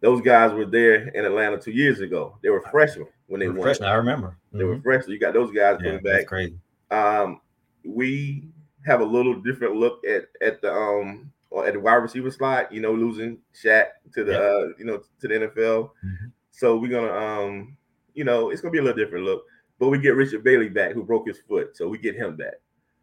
Those 0.00 0.22
guys 0.22 0.52
were 0.52 0.64
there 0.64 1.08
in 1.08 1.24
Atlanta 1.26 1.58
two 1.58 1.70
years 1.70 2.00
ago. 2.00 2.38
They 2.42 2.48
were 2.48 2.62
freshmen 2.70 3.06
when 3.26 3.40
they 3.40 3.48
won. 3.48 3.60
Freshman, 3.60 3.88
I 3.90 3.94
remember. 3.94 4.36
They 4.52 4.64
were 4.64 4.76
Mhm. 4.76 4.82
freshmen. 4.82 5.12
You 5.12 5.20
got 5.20 5.34
those 5.34 5.52
guys 5.52 5.76
Yeah, 5.80 5.88
coming 5.90 6.00
that's 6.02 6.18
back. 6.20 6.26
crazy. 6.26 6.58
Um, 6.90 7.40
we 7.84 8.48
have 8.84 9.00
a 9.00 9.04
little 9.04 9.34
different 9.40 9.76
look 9.76 10.00
at 10.06 10.24
at 10.40 10.60
the 10.62 10.72
um 10.72 11.30
at 11.66 11.74
the 11.74 11.80
wide 11.80 11.94
receiver 11.96 12.30
slot. 12.30 12.72
You 12.72 12.80
know, 12.80 12.92
losing 12.92 13.38
Shaq 13.54 13.86
to 14.14 14.24
the 14.24 14.32
Yeah. 14.32 14.38
uh, 14.38 14.68
you 14.78 14.84
know 14.84 14.98
to 15.20 15.28
the 15.28 15.34
NFL. 15.34 15.92
Mhm. 16.04 16.32
So 16.50 16.76
we're 16.78 16.90
gonna 16.90 17.12
um 17.12 17.76
you 18.14 18.24
know 18.24 18.50
it's 18.50 18.60
gonna 18.60 18.72
be 18.72 18.78
a 18.78 18.82
little 18.82 18.96
different 19.02 19.24
look. 19.24 19.44
But 19.78 19.88
we 19.88 19.98
get 19.98 20.14
Richard 20.16 20.44
Bailey 20.44 20.68
back, 20.68 20.92
who 20.92 21.02
broke 21.02 21.26
his 21.26 21.40
foot, 21.40 21.76
so 21.76 21.88
we 21.88 21.98
get 21.98 22.14
him 22.14 22.36
back. 22.36 22.54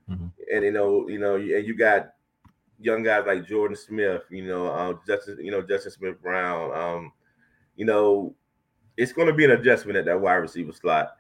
Mhm. 0.09 0.31
And 0.53 0.63
you 0.63 0.71
know, 0.71 1.07
you 1.09 1.19
know, 1.19 1.36
and 1.36 1.65
you 1.65 1.75
got 1.75 2.13
young 2.79 3.03
guys 3.03 3.25
like 3.27 3.45
Jordan 3.45 3.75
Smith, 3.75 4.24
you 4.29 4.45
know, 4.48 4.67
uh, 4.67 4.93
Justin, 5.05 5.38
you 5.43 5.51
know, 5.51 5.62
Justin 5.62 5.91
Smith 5.91 6.21
Brown. 6.21 6.71
Um, 6.74 7.12
you 7.75 7.86
know, 7.86 8.33
it's 8.95 9.12
going 9.12 9.27
to 9.27 9.33
be 9.33 9.43
an 9.45 9.51
adjustment 9.51 9.98
at 9.98 10.05
that 10.05 10.19
wide 10.19 10.36
receiver 10.36 10.71
slot. 10.71 11.15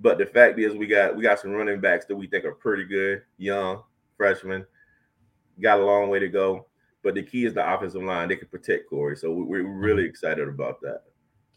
But 0.00 0.16
the 0.18 0.24
fact 0.26 0.58
is, 0.58 0.74
we 0.74 0.86
got 0.86 1.14
we 1.14 1.22
got 1.22 1.38
some 1.38 1.50
running 1.52 1.80
backs 1.80 2.06
that 2.06 2.16
we 2.16 2.26
think 2.26 2.44
are 2.46 2.54
pretty 2.54 2.84
good, 2.84 3.22
young 3.36 3.82
freshmen. 4.16 4.66
Got 5.60 5.80
a 5.80 5.84
long 5.84 6.08
way 6.08 6.18
to 6.18 6.28
go, 6.28 6.66
but 7.02 7.14
the 7.14 7.22
key 7.22 7.44
is 7.44 7.54
the 7.54 7.74
offensive 7.74 8.02
line. 8.02 8.28
They 8.28 8.36
can 8.36 8.48
protect 8.48 8.88
Corey, 8.88 9.16
so 9.16 9.32
we- 9.32 9.44
we're 9.44 9.68
really 9.68 10.02
mm-hmm. 10.02 10.10
excited 10.10 10.48
about 10.48 10.80
that. 10.82 11.02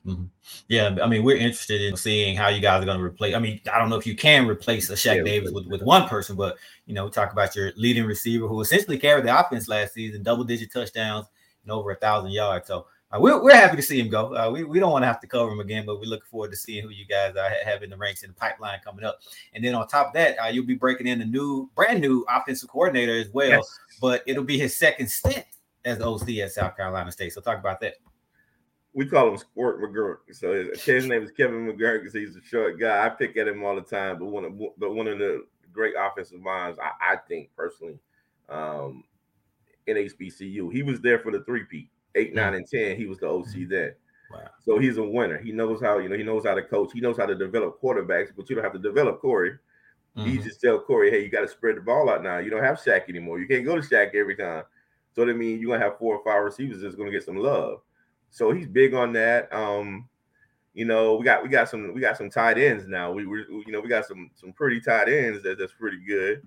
Mm-hmm. 0.06 0.26
Yeah, 0.68 0.96
I 1.02 1.08
mean, 1.08 1.24
we're 1.24 1.38
interested 1.38 1.82
in 1.82 1.96
seeing 1.98 2.38
how 2.38 2.50
you 2.50 2.62
guys 2.62 2.84
are 2.84 2.86
going 2.86 3.00
to 3.00 3.04
replace. 3.04 3.34
I 3.34 3.40
mean, 3.40 3.60
I 3.72 3.80
don't 3.80 3.90
know 3.90 3.96
if 3.96 4.06
you 4.06 4.16
can 4.16 4.48
replace 4.48 4.90
a 4.92 4.94
Shaq 4.94 5.18
Yeah, 5.18 5.24
Davis 5.24 5.52
with, 5.52 5.66
with 5.66 5.82
one 5.82 6.08
person, 6.08 6.36
but 6.36 6.58
you 6.86 6.94
know, 6.94 7.06
we 7.06 7.12
talk 7.12 7.32
about 7.32 7.56
your 7.56 7.72
leading 7.76 8.06
receiver 8.06 8.48
who 8.48 8.62
essentially 8.62 9.00
carried 9.00 9.26
the 9.26 9.40
offense 9.40 9.68
last 9.68 9.96
season, 9.96 10.22
double 10.22 10.44
digit 10.44 10.72
touchdowns 10.72 11.26
and 11.64 11.72
over 11.72 11.92
a 11.92 11.96
thousand 11.96 12.32
yards. 12.32 12.68
So 12.68 12.86
uh, 13.16 13.20
we're, 13.20 13.42
we're 13.42 13.56
happy 13.56 13.76
to 13.76 13.82
see 13.82 14.00
him 14.00 14.10
go. 14.10 14.36
Uh, 14.36 14.50
we, 14.52 14.64
we 14.64 14.80
don't 14.80 14.92
want 14.92 15.04
to 15.04 15.08
have 15.08 15.20
to 15.22 15.28
cover 15.28 15.52
him 15.52 15.60
again, 15.60 15.86
but 15.86 16.00
we 16.00 16.06
look 16.08 16.26
forward 16.26 16.52
to 16.52 16.58
seeing 16.58 16.84
who 16.84 16.90
you 16.90 17.06
guys 17.06 17.36
are, 17.36 17.50
have 17.64 17.84
in 17.84 17.90
the 17.90 17.98
ranks 17.98 18.24
in 18.24 18.30
the 18.30 18.36
pipeline 18.36 18.80
coming 18.84 19.06
up. 19.06 19.20
And 19.54 19.64
then 19.64 19.76
on 19.76 19.88
top 19.88 20.08
of 20.08 20.14
that, 20.14 20.38
uh, 20.44 20.48
you'll 20.48 20.66
be 20.66 20.76
breaking 20.76 21.08
in 21.08 21.22
a 21.22 21.26
new, 21.26 21.70
brand 21.76 22.02
new 22.02 22.26
offensive 22.30 22.70
coordinator 22.70 23.18
as 23.20 23.30
well, 23.30 23.50
Yes. 23.50 23.80
but 24.02 24.24
it'll 24.28 24.44
be 24.44 24.58
his 24.58 24.76
second 24.78 25.08
stint 25.10 25.46
as 25.86 26.02
OC 26.02 26.30
at 26.40 26.52
South 26.52 26.76
Carolina 26.76 27.12
State. 27.12 27.34
So 27.34 27.42
talk 27.42 27.60
about 27.60 27.80
that. 27.82 27.96
we 28.94 29.06
call 29.06 29.30
him 29.30 29.38
Squirt 29.38 29.80
McGurk. 29.82 30.34
So 30.36 30.54
his, 30.54 30.82
his 30.84 31.06
name 31.06 31.22
is 31.24 31.32
Kevin 31.32 31.68
McGurk 31.68 32.00
because 32.02 32.14
he's 32.14 32.36
a 32.36 32.42
short 32.42 32.80
guy. 32.80 33.06
I 33.06 33.10
pick 33.10 33.38
at 33.38 33.48
him 33.48 33.64
all 33.64 33.76
the 33.76 33.82
time. 33.82 34.18
But 34.20 34.26
one 34.26 34.46
of 34.46 34.58
but 34.78 34.94
one 34.96 35.08
of 35.08 35.20
the 35.20 35.46
great 35.72 35.94
offensive 36.00 36.40
minds. 36.42 36.80
I, 36.80 37.14
I 37.14 37.18
think 37.18 37.50
personally, 37.56 38.00
um, 38.50 39.04
in 39.88 39.98
HBCU, 39.98 40.72
he 40.74 40.82
was 40.82 41.02
there 41.02 41.20
for 41.20 41.32
the 41.32 41.44
three 41.44 41.66
P, 41.66 41.92
eight, 42.16 42.34
nine, 42.34 42.54
and 42.56 42.68
ten. 42.68 42.96
He 42.98 43.06
was 43.06 43.20
the 43.20 43.28
OC 43.28 43.48
Mhm. 43.66 43.70
then. 43.70 43.96
Wow. 44.32 44.50
So 44.60 44.80
he's 44.80 44.98
a 44.98 45.04
winner. 45.04 45.38
He 45.38 45.52
knows 45.52 45.82
how 45.82 46.00
you 46.00 46.10
know 46.10 46.18
he 46.18 46.24
knows 46.24 46.46
how 46.46 46.56
to 46.56 46.64
coach. 46.64 46.92
He 46.94 47.02
knows 47.02 47.18
how 47.18 47.26
to 47.26 47.36
develop 47.36 47.80
quarterbacks, 47.82 48.32
but 48.36 48.50
you 48.50 48.56
don't 48.56 48.64
have 48.64 48.74
to 48.74 48.80
develop 48.80 49.20
Corey. 49.22 49.58
He 50.16 50.38
Mhm. 50.38 50.44
just 50.44 50.62
tell 50.62 50.80
Corey, 50.80 51.12
hey, 51.12 51.22
you 51.24 51.30
got 51.30 51.42
to 51.42 51.48
spread 51.48 51.76
the 51.76 51.82
ball 51.82 52.10
out 52.10 52.24
now. 52.24 52.38
You 52.38 52.50
don't 52.50 52.64
have 52.64 52.78
Shaq 52.78 53.10
anymore. 53.10 53.40
You 53.40 53.48
can't 53.48 53.66
go 53.66 53.76
to 53.76 53.82
Shaq 53.82 54.16
every 54.16 54.36
time. 54.36 54.64
So 55.14 55.26
that 55.26 55.36
means 55.36 55.62
you're 55.62 55.72
gonna 55.72 55.84
have 55.84 55.98
four 55.98 56.18
or 56.18 56.24
five 56.24 56.44
receivers 56.44 56.82
that's 56.82 56.96
gonna 56.96 57.12
get 57.12 57.24
some 57.24 57.38
love. 57.38 57.82
So 58.30 58.52
he's 58.52 58.68
big 58.68 58.94
on 58.94 59.14
that. 59.14 59.54
Um, 59.54 60.10
you 60.74 60.86
know, 60.86 61.16
we 61.16 61.24
got 61.24 61.42
we 61.44 61.50
got 61.50 61.70
some 61.70 61.94
we 61.94 62.02
got 62.02 62.18
some 62.18 62.30
tight 62.30 62.58
ends 62.58 62.86
now. 62.88 63.12
We 63.12 63.26
were 63.26 63.40
you 63.40 63.72
know 63.72 63.80
we 63.80 63.88
got 63.88 64.06
some 64.06 64.30
some 64.36 64.52
pretty 64.52 64.82
tight 64.82 65.08
ends 65.08 65.42
that, 65.44 65.58
that's 65.58 65.74
pretty 65.74 66.00
good. 66.06 66.46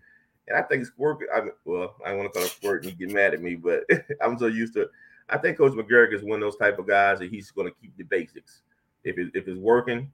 And 0.49 0.57
I 0.57 0.63
think 0.63 0.85
Squirt, 0.87 1.19
I 1.35 1.43
mean, 1.43 1.53
well, 1.65 1.95
I 2.05 2.13
want 2.15 2.25
to 2.27 2.33
call 2.33 2.43
him 2.43 2.49
Squirt 2.49 2.85
and 2.85 2.99
get 2.99 3.11
mad 3.11 3.35
at 3.35 3.43
me, 3.43 3.55
but 3.55 3.85
I'm 4.23 4.39
so 4.39 4.47
used 4.47 4.75
to. 4.75 4.89
I 5.31 5.39
think 5.39 5.59
Coach 5.59 5.73
McGurk 5.73 6.15
is 6.15 6.23
one 6.23 6.43
of 6.43 6.47
those 6.47 6.57
type 6.57 6.79
of 6.79 6.87
guys 6.87 7.19
that 7.19 7.31
he's 7.31 7.51
going 7.51 7.69
to 7.69 7.75
keep 7.81 7.97
the 7.97 8.05
basics. 8.05 8.63
If 9.05 9.19
it, 9.19 9.31
if 9.35 9.47
it's 9.47 9.59
working, 9.59 10.11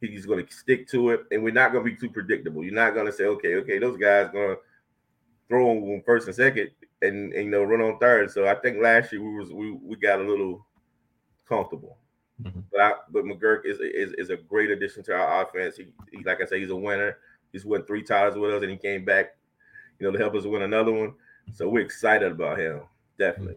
he's 0.00 0.26
going 0.26 0.44
to 0.44 0.52
stick 0.52 0.88
to 0.88 1.10
it, 1.10 1.24
and 1.30 1.42
we're 1.42 1.52
not 1.52 1.72
going 1.72 1.84
to 1.84 1.90
be 1.90 1.96
too 1.96 2.10
predictable. 2.10 2.62
You're 2.64 2.74
not 2.74 2.94
going 2.94 3.06
to 3.06 3.12
say, 3.12 3.24
okay, 3.24 3.54
okay, 3.56 3.78
those 3.78 3.96
guys 3.96 4.30
going 4.30 4.56
to 4.56 4.58
throw 5.48 5.68
on 5.70 6.02
first 6.04 6.26
and 6.26 6.36
second, 6.36 6.70
and, 7.02 7.32
and 7.32 7.44
you 7.44 7.50
know 7.50 7.62
run 7.64 7.80
on 7.82 7.98
third. 7.98 8.30
So 8.30 8.46
I 8.46 8.54
think 8.54 8.80
last 8.82 9.12
year 9.12 9.22
we 9.22 9.34
was 9.36 9.52
we, 9.52 9.72
we 9.72 9.96
got 9.96 10.20
a 10.20 10.24
little 10.24 10.64
comfortable. 11.48 11.98
Mhm. 12.42 12.62
But 12.72 12.80
I, 12.80 12.92
but 13.10 13.24
McGurk 13.24 13.66
is, 13.66 13.80
a- 13.80 14.00
is 14.00 14.12
is 14.14 14.30
a 14.30 14.36
great 14.36 14.70
addition 14.70 15.02
to 15.04 15.14
our 15.14 15.42
offense. 15.42 15.76
He, 15.76 15.88
he 16.12 16.22
like 16.24 16.40
I 16.40 16.46
said, 16.46 16.58
he's 16.60 16.70
a 16.70 16.76
winner. 16.76 17.18
He's 17.52 17.64
won 17.64 17.84
three 17.84 18.02
titles 18.02 18.36
with 18.38 18.50
us, 18.52 18.62
and 18.62 18.70
he 18.70 18.76
came 18.78 19.04
back, 19.04 19.36
you 19.98 20.06
know, 20.06 20.12
to 20.12 20.18
help 20.18 20.34
us 20.34 20.44
win 20.44 20.62
another 20.62 20.92
one. 20.92 21.14
So 21.52 21.68
we're 21.68 21.84
excited 21.84 22.32
about 22.32 22.58
him, 22.58 22.80
definitely. 23.18 23.56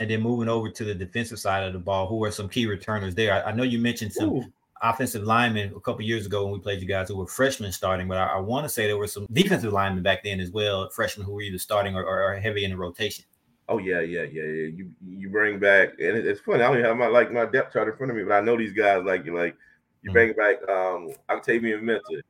And 0.00 0.08
then 0.08 0.22
moving 0.22 0.48
over 0.48 0.70
to 0.70 0.84
the 0.84 0.94
defensive 0.94 1.40
side 1.40 1.64
of 1.64 1.72
the 1.72 1.78
ball, 1.78 2.06
who 2.06 2.22
are 2.24 2.30
some 2.30 2.48
key 2.48 2.66
returners 2.66 3.14
there? 3.14 3.32
I, 3.32 3.50
I 3.50 3.52
know 3.52 3.64
you 3.64 3.80
mentioned 3.80 4.12
some 4.12 4.30
Ooh. 4.30 4.44
offensive 4.80 5.24
linemen 5.24 5.72
a 5.74 5.80
couple 5.80 6.02
years 6.02 6.24
ago 6.26 6.44
when 6.44 6.52
we 6.52 6.60
played 6.60 6.80
you 6.80 6.86
guys 6.86 7.08
who 7.08 7.16
were 7.16 7.26
freshmen 7.26 7.72
starting, 7.72 8.06
but 8.06 8.16
I, 8.16 8.26
I 8.26 8.38
want 8.38 8.64
to 8.64 8.68
say 8.68 8.86
there 8.86 8.96
were 8.96 9.08
some 9.08 9.26
defensive 9.32 9.72
linemen 9.72 10.04
back 10.04 10.22
then 10.22 10.38
as 10.38 10.50
well, 10.52 10.88
freshmen 10.90 11.26
who 11.26 11.32
were 11.32 11.42
either 11.42 11.58
starting 11.58 11.96
or, 11.96 12.04
or, 12.04 12.22
or 12.22 12.38
heavy 12.38 12.64
in 12.64 12.70
the 12.70 12.76
rotation. 12.76 13.24
Oh 13.68 13.78
yeah, 13.78 14.00
yeah, 14.00 14.22
yeah, 14.22 14.44
yeah. 14.44 14.68
You 14.68 14.90
you 15.06 15.28
bring 15.28 15.58
back, 15.58 15.90
and 15.98 16.16
it, 16.16 16.26
it's 16.26 16.40
funny. 16.40 16.62
I 16.62 16.68
don't 16.68 16.78
even 16.78 16.86
have 16.86 16.96
my 16.96 17.08
like 17.08 17.30
my 17.30 17.44
depth 17.44 17.74
chart 17.74 17.88
in 17.88 17.96
front 17.96 18.10
of 18.10 18.16
me, 18.16 18.24
but 18.24 18.32
I 18.32 18.40
know 18.40 18.56
these 18.56 18.72
guys. 18.72 19.02
Like 19.04 19.26
you, 19.26 19.36
like 19.36 19.56
you 20.02 20.10
Mhm. 20.10 20.14
bring 20.14 20.32
back 20.32 20.66
um 20.70 21.10
Octavian 21.28 21.84
Mentor, 21.84 22.22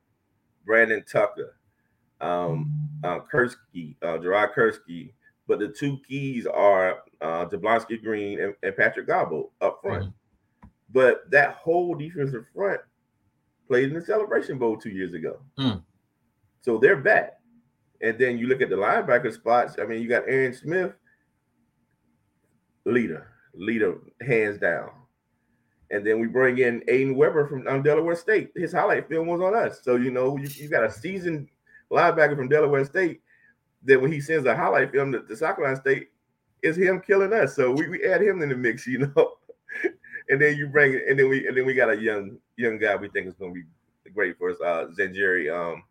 Brandon 0.67 1.05
Tucker, 1.05 1.55
um, 2.21 2.73
uh, 3.05 3.21
Kursky, 3.33 3.95
uh, 4.03 4.19
Gerard 4.19 4.51
Kursky. 4.53 5.13
But 5.49 5.59
the 5.59 5.69
two 5.69 5.99
keys 6.07 6.47
are 6.47 6.99
uh, 7.23 7.47
Jablonski 7.47 8.01
Green 8.03 8.39
and, 8.39 8.55
and 8.63 8.77
Patrick 8.77 9.07
Gobble 9.07 9.51
up 9.63 9.81
front. 9.83 10.13
But 10.93 11.31
that 11.31 11.55
whole 11.55 11.95
defensive 11.95 12.45
front 12.55 12.81
played 13.67 13.89
in 13.89 13.95
the 13.95 14.05
Celebration 14.05 14.59
Bowl 14.59 14.77
two 14.77 14.91
years 14.91 15.15
ago. 15.15 15.41
Mm. 15.59 15.83
So 16.61 16.79
they're 16.79 16.97
back. 16.97 17.41
And 18.03 18.19
then 18.19 18.39
you 18.39 18.47
look 18.47 18.61
at 18.61 18.69
the 18.69 18.77
linebacker 18.77 19.33
spots. 19.33 19.77
I 19.81 19.87
mean, 19.87 20.03
you 20.03 20.09
got 20.09 20.29
Aaron 20.29 20.55
Smith, 20.55 20.93
leader, 22.85 23.29
leader, 23.55 23.99
hands 24.21 24.59
down. 24.59 24.91
And 25.91 26.07
then 26.07 26.21
we 26.21 26.27
bring 26.27 26.59
in 26.59 26.83
Aiden 26.83 27.17
Weber 27.17 27.49
from 27.49 27.67
um, 27.67 27.83
Delaware 27.83 28.15
State. 28.15 28.51
His 28.55 28.73
highlight 28.73 29.09
film 29.09 29.27
was 29.27 29.41
on 29.41 29.55
us. 29.55 29.81
So, 29.83 29.97
you 29.97 30.11
know, 30.11 30.37
you, 30.37 30.49
you 30.55 30.69
got 30.69 30.85
a 30.85 30.93
seasoned 30.93 31.49
linebacker 31.91 32.37
from 32.37 32.49
Delaware 32.49 32.85
State 32.85 33.23
that 33.89 34.01
when 34.01 34.13
he 34.13 34.21
sends 34.21 34.47
a 34.47 34.55
highlight 34.55 34.93
film 34.93 35.11
to, 35.13 35.21
to 35.23 35.37
South 35.37 35.57
Carolina 35.57 35.81
State, 35.81 36.09
is 36.63 36.77
him 36.77 37.01
killing 37.01 37.33
us. 37.33 37.57
So 37.57 37.73
we, 37.73 37.89
we 37.89 38.05
add 38.05 38.23
him 38.23 38.43
in 38.43 38.49
the 38.49 38.57
mix, 38.57 38.87
you 38.87 38.99
know. 38.99 39.35
and 40.29 40.41
then 40.41 40.57
you 40.57 40.67
bring 40.69 40.95
it, 40.95 41.03
and 41.09 41.19
then 41.19 41.29
we 41.29 41.47
and 41.49 41.57
then 41.57 41.67
we 41.67 41.75
got 41.75 41.91
a 41.91 41.97
young 41.97 42.39
young 42.57 42.79
guy 42.79 42.95
we 42.97 43.09
think 43.09 43.27
is 43.27 43.35
gonna 43.35 43.53
be 43.53 43.65
great 44.15 44.39
for 44.39 44.51
us. 44.51 44.57
Uh 44.65 44.87
Zanjeri, 44.99 45.53
um 45.53 45.83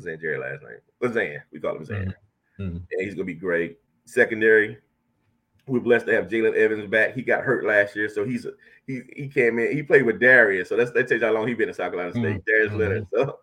Zanjeri 0.00 0.38
last 0.40 0.62
name? 0.62 0.78
What's 0.98 1.14
Zan? 1.14 1.42
We 1.52 1.60
call 1.60 1.76
him 1.76 1.84
Zan. 1.84 2.14
Mhm. 2.58 2.66
Mhm. 2.66 2.76
And 2.90 3.00
he's 3.00 3.14
gonna 3.14 3.24
be 3.24 3.34
great. 3.34 3.78
Secondary, 4.04 4.78
we're 5.66 5.80
blessed 5.80 6.06
to 6.06 6.12
have 6.14 6.28
Jalen 6.28 6.54
Evans 6.56 6.88
back. 6.90 7.14
He 7.14 7.22
got 7.22 7.44
hurt 7.44 7.64
last 7.64 7.94
year, 7.94 8.08
so 8.08 8.24
he's 8.24 8.46
he 8.86 9.02
he 9.14 9.28
came 9.28 9.58
in. 9.58 9.72
He 9.76 9.82
played 9.82 10.04
with 10.06 10.20
Darius, 10.20 10.68
so 10.68 10.76
that's 10.76 10.90
that 10.92 11.08
tells 11.08 11.20
you 11.20 11.26
how 11.26 11.32
long 11.34 11.46
he 11.46 11.54
been 11.54 11.68
in 11.68 11.74
South 11.74 11.92
Carolina 11.92 12.12
State. 12.12 12.40
Mhm. 12.40 12.44
Darius. 12.46 12.72
Leonard. 12.72 13.06
So, 13.12 13.38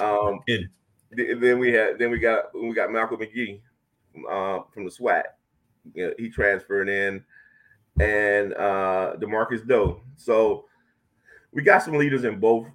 um, 0.00 0.40
Good. 0.46 0.58
th- 0.60 0.68
then 1.16 1.58
we 1.58 1.72
had 1.72 1.98
then 1.98 2.10
we 2.10 2.18
got 2.18 2.54
we 2.54 2.72
got 2.74 2.92
Malcolm 2.92 3.20
McGee 3.20 3.60
from, 4.12 4.24
uh, 4.28 4.62
from 4.72 4.84
the 4.84 4.90
SWAC. 4.90 5.22
You 5.94 6.08
know, 6.08 6.14
he 6.18 6.30
transferred 6.30 6.88
in, 6.88 7.22
and 8.00 8.54
uh, 8.54 9.14
Demarcus 9.18 9.66
Doe. 9.66 10.00
So 10.16 10.64
we 11.52 11.62
got 11.62 11.82
some 11.82 11.94
leaders 11.94 12.24
in 12.24 12.38
both 12.38 12.66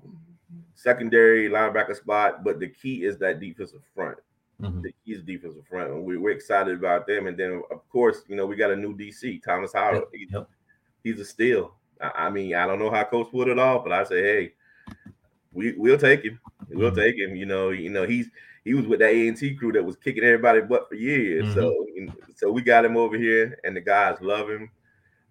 secondary 0.76 1.50
linebacker 1.50 1.96
spot, 1.96 2.44
but 2.44 2.60
the 2.60 2.68
key 2.68 3.04
is 3.04 3.18
that 3.18 3.40
defensive 3.40 3.82
front. 3.94 4.18
Mhm. 4.62 4.82
The 4.82 4.92
key 4.92 5.14
is 5.14 5.24
defensive 5.24 5.66
front, 5.68 5.92
and 5.92 6.04
we, 6.04 6.18
we're 6.18 6.32
excited 6.32 6.78
about 6.78 7.08
them. 7.08 7.28
And 7.28 7.38
then, 7.38 7.62
of 7.72 7.88
course, 7.90 8.24
you 8.28 8.36
know 8.36 8.46
we 8.46 8.56
got 8.56 8.72
a 8.72 8.76
new 8.76 8.96
DC, 8.96 9.42
Thomas 9.44 9.74
Howard. 9.74 10.04
Yep. 10.14 10.50
He's 11.04 11.20
a 11.20 11.26
steal. 11.26 11.76
I, 12.02 12.26
I 12.26 12.30
mean, 12.30 12.56
I 12.56 12.68
don't 12.68 12.80
know 12.80 12.92
how 12.92 13.04
Coach 13.06 13.32
pulled 13.32 13.48
it 13.48 13.60
off, 13.60 13.84
but 13.84 13.94
I 13.94 14.04
say, 14.04 14.22
hey, 14.22 14.54
we 15.52 15.74
we'll 15.78 15.98
take 15.98 16.24
him. 16.24 16.40
We'll 16.70 16.92
Mhm. 16.92 16.96
take 16.96 17.16
him. 17.18 17.36
You 17.36 17.46
know, 17.46 17.70
you 17.70 17.90
know 17.90 18.06
he's 18.06 18.30
he 18.64 18.74
was 18.74 18.86
with 18.88 19.00
that 19.00 19.12
A 19.12 19.28
and 19.28 19.38
T 19.38 19.56
crew 19.56 19.72
that 19.74 19.84
was 19.86 19.96
kicking 19.98 20.24
everybody 20.24 20.62
butt 20.62 20.88
for 20.90 20.96
years. 20.96 21.54
So 21.54 21.72
Mm-hmm. 21.98 22.32
so 22.36 22.52
we 22.52 22.62
got 22.62 22.86
him 22.86 22.98
over 22.98 23.18
here, 23.18 23.60
and 23.64 23.76
the 23.76 23.82
guys 23.82 24.18
love 24.22 24.50
him. 24.50 24.70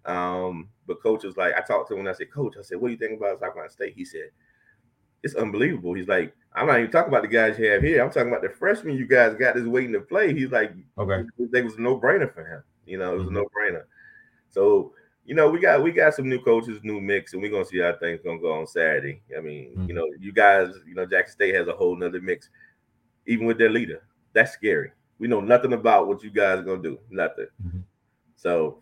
Um, 0.05 0.69
but 0.87 1.01
coach 1.03 1.23
was 1.23 1.37
like, 1.37 1.53
I 1.55 1.61
talked 1.61 1.89
to 1.89 1.93
him 1.93 2.01
and 2.01 2.09
I 2.09 2.13
said, 2.13 2.31
Coach, 2.31 2.55
I 2.57 2.61
said, 2.63 2.79
what 2.79 2.87
do 2.87 2.93
you 2.93 2.97
think 2.97 3.17
about 3.19 3.39
South 3.39 3.49
Carolina 3.53 3.69
State? 3.69 3.93
He 3.95 4.05
said, 4.05 4.29
It's 5.23 5.35
unbelievable. 5.35 5.93
He's 5.93 6.07
like, 6.07 6.33
I'm 6.53 6.67
not 6.67 6.79
even 6.79 6.91
talking 6.91 7.09
about 7.09 7.21
the 7.23 7.27
guys 7.27 7.59
you 7.59 7.69
have 7.69 7.83
here. 7.83 8.01
I'm 8.03 8.09
talking 8.09 8.29
about 8.29 8.41
the 8.41 8.49
freshmen 8.49 8.95
you 8.97 9.05
guys 9.05 9.35
got 9.35 9.55
this 9.55 9.65
waiting 9.65 9.93
to 9.93 10.01
play. 10.01 10.33
He's 10.33 10.51
like, 10.51 10.73
Okay. 10.97 11.25
it 11.53 11.63
was 11.63 11.75
a 11.75 11.81
no 11.81 11.99
brainer 11.99 12.33
for 12.33 12.45
him. 12.45 12.63
You 12.85 12.97
know, 12.97 13.13
it 13.13 13.17
was 13.17 13.27
Mhm. 13.27 13.29
a 13.29 13.33
no 13.33 13.45
brainer. 13.55 13.83
So, 14.49 14.93
you 15.29 15.35
know, 15.35 15.47
we 15.47 15.59
got 15.59 15.83
we 15.83 15.91
got 15.91 16.15
some 16.15 16.27
new 16.27 16.41
coaches, 16.41 16.79
new 16.81 16.99
mix, 16.99 17.33
and 17.33 17.41
we're 17.41 17.51
gonna 17.51 17.63
see 17.63 17.77
how 17.77 17.93
things 17.93 18.19
gonna 18.23 18.39
go 18.39 18.51
on 18.51 18.65
Saturday. 18.65 19.21
I 19.37 19.41
mean, 19.41 19.75
Mhm. 19.77 19.87
you 19.87 19.93
know, 19.93 20.07
you 20.19 20.33
guys, 20.33 20.73
you 20.87 20.95
know, 20.95 21.05
Jackson 21.05 21.33
State 21.33 21.53
has 21.53 21.67
a 21.67 21.71
whole 21.73 21.95
nother 21.95 22.19
mix, 22.19 22.49
even 23.27 23.45
with 23.45 23.59
their 23.59 23.69
leader. 23.69 24.01
That's 24.33 24.51
scary. 24.53 24.91
We 25.19 25.27
know 25.27 25.39
nothing 25.39 25.73
about 25.73 26.07
what 26.07 26.23
you 26.23 26.31
guys 26.31 26.57
are 26.57 26.63
gonna 26.63 26.81
do, 26.81 26.97
nothing. 27.11 27.45
Mhm. 27.63 27.83
So 28.37 28.81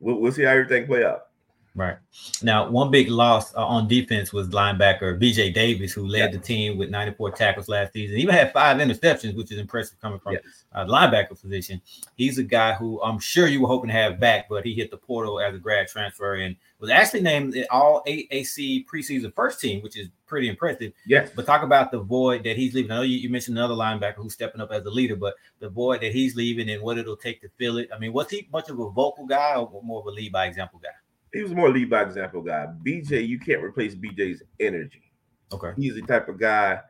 we'll, 0.00 0.18
we'll 0.20 0.32
see 0.32 0.44
how 0.44 0.52
everything 0.52 0.86
play 0.86 1.04
out. 1.04 1.26
Right. 1.76 1.96
Now, 2.40 2.70
one 2.70 2.92
big 2.92 3.08
loss 3.08 3.52
uh, 3.56 3.66
on 3.66 3.88
defense 3.88 4.32
was 4.32 4.48
linebacker 4.50 5.20
BJ 5.20 5.52
Davis, 5.52 5.92
who 5.92 6.06
led 6.06 6.30
the 6.30 6.38
team 6.38 6.78
with 6.78 6.88
94 6.88 7.32
tackles 7.32 7.68
last 7.68 7.92
season. 7.92 8.16
He 8.16 8.22
even 8.22 8.32
had 8.34 8.52
five 8.52 8.76
interceptions, 8.76 9.36
which 9.36 9.50
is 9.50 9.58
impressive 9.58 10.00
coming 10.00 10.20
from 10.20 10.34
Yes. 10.34 10.42
uh, 10.72 10.84
linebacker 10.84 11.40
position. 11.40 11.82
He's 12.16 12.38
a 12.38 12.44
guy 12.44 12.74
who 12.74 13.02
I'm 13.02 13.18
sure 13.18 13.48
you 13.48 13.60
were 13.60 13.66
hoping 13.66 13.88
to 13.88 13.94
have 13.94 14.20
back, 14.20 14.48
but 14.48 14.64
he 14.64 14.72
hit 14.72 14.92
the 14.92 14.96
portal 14.96 15.40
as 15.40 15.52
a 15.52 15.58
grad 15.58 15.88
transfer 15.88 16.34
and 16.34 16.54
was 16.78 16.90
actually 16.90 17.22
named 17.22 17.52
the 17.52 17.68
all 17.70 18.04
AAC 18.06 18.86
preseason 18.86 19.34
first 19.34 19.60
team, 19.60 19.82
which 19.82 19.96
is 19.98 20.08
pretty 20.26 20.48
impressive. 20.48 20.92
Yes. 21.06 21.30
But 21.34 21.44
talk 21.44 21.64
about 21.64 21.90
the 21.90 21.98
void 21.98 22.44
that 22.44 22.56
he's 22.56 22.74
leaving. 22.74 22.92
I 22.92 22.96
know 22.96 23.02
you, 23.02 23.18
you 23.18 23.30
mentioned 23.30 23.58
another 23.58 23.74
linebacker 23.74 24.16
who's 24.16 24.34
stepping 24.34 24.60
up 24.60 24.70
as 24.70 24.84
a 24.84 24.90
leader, 24.90 25.16
but 25.16 25.34
the 25.58 25.70
void 25.70 26.02
that 26.02 26.12
he's 26.12 26.36
leaving 26.36 26.70
and 26.70 26.82
what 26.82 26.98
it'll 26.98 27.16
take 27.16 27.40
to 27.42 27.48
fill 27.58 27.78
it. 27.78 27.88
I 27.92 27.98
mean, 27.98 28.12
was 28.12 28.30
he 28.30 28.46
much 28.52 28.70
of 28.70 28.78
a 28.78 28.90
vocal 28.90 29.26
guy 29.26 29.56
or 29.56 29.82
more 29.82 29.98
of 30.00 30.06
a 30.06 30.10
lead 30.10 30.30
by 30.30 30.46
example 30.46 30.78
guy? 30.80 30.90
He 31.34 31.42
was 31.42 31.52
more 31.52 31.70
lead 31.70 31.90
by 31.90 32.02
example 32.02 32.42
guy. 32.42 32.68
BJ, 32.86 33.26
you 33.26 33.38
can't 33.38 33.62
replace 33.62 33.94
BJ's 33.94 34.42
energy. 34.60 35.10
Okay. 35.52 35.72
He's 35.76 35.94
the 35.94 36.02
type 36.02 36.28
of 36.28 36.38
guy 36.38 36.80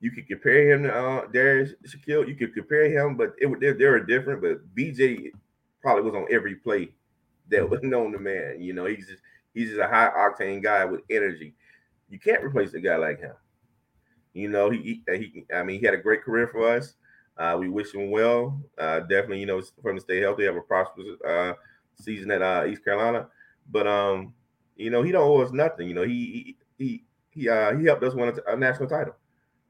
you 0.00 0.10
could 0.10 0.28
compare 0.28 0.70
him 0.70 0.82
to 0.84 0.94
uh, 0.94 1.26
Darius 1.32 1.72
Shaquille. 1.86 2.28
You 2.28 2.34
could 2.34 2.54
compare 2.54 2.90
him, 2.90 3.16
but 3.16 3.34
it 3.40 3.46
would 3.46 3.60
they're, 3.60 3.74
they're 3.74 4.00
different. 4.04 4.42
But 4.42 4.74
BJ 4.74 5.30
probably 5.80 6.02
was 6.02 6.14
on 6.14 6.26
every 6.30 6.56
play 6.56 6.90
that 7.50 7.68
was 7.68 7.80
known 7.84 8.12
to 8.12 8.18
man. 8.18 8.60
You 8.60 8.72
know, 8.72 8.86
he's 8.86 9.06
just 9.06 9.22
he's 9.54 9.70
just 9.70 9.80
a 9.80 9.88
high 9.88 10.10
octane 10.10 10.62
guy 10.62 10.84
with 10.84 11.00
energy. 11.10 11.54
You 12.08 12.18
can't 12.18 12.44
replace 12.44 12.74
a 12.74 12.80
guy 12.80 12.96
like 12.96 13.20
him. 13.20 13.32
You 14.32 14.48
know, 14.48 14.70
he, 14.70 15.02
he, 15.08 15.16
he 15.16 15.44
I 15.54 15.62
mean, 15.62 15.80
he 15.80 15.86
had 15.86 15.94
a 15.94 15.98
great 15.98 16.22
career 16.22 16.46
for 16.46 16.68
us. 16.68 16.94
Uh, 17.38 17.56
we 17.58 17.68
wish 17.68 17.94
him 17.94 18.10
well. 18.10 18.60
Uh, 18.78 19.00
definitely, 19.00 19.40
you 19.40 19.46
know, 19.46 19.62
for 19.82 19.90
him 19.90 19.96
to 19.96 20.02
stay 20.02 20.20
healthy, 20.20 20.44
have 20.44 20.56
a 20.56 20.60
prosperous 20.60 21.20
uh, 21.26 21.54
season 22.00 22.30
at 22.30 22.42
uh, 22.42 22.64
East 22.66 22.84
Carolina. 22.84 23.28
But 23.70 23.86
um, 23.86 24.34
you 24.76 24.90
know, 24.90 25.02
he 25.02 25.12
don't 25.12 25.28
owe 25.28 25.42
us 25.42 25.52
nothing. 25.52 25.88
You 25.88 25.94
know, 25.94 26.04
he 26.04 26.56
he 26.78 27.04
he 27.30 27.48
uh, 27.48 27.76
he 27.76 27.84
helped 27.84 28.02
us 28.04 28.14
win 28.14 28.28
a, 28.46 28.52
a 28.52 28.56
national 28.56 28.88
title. 28.88 29.14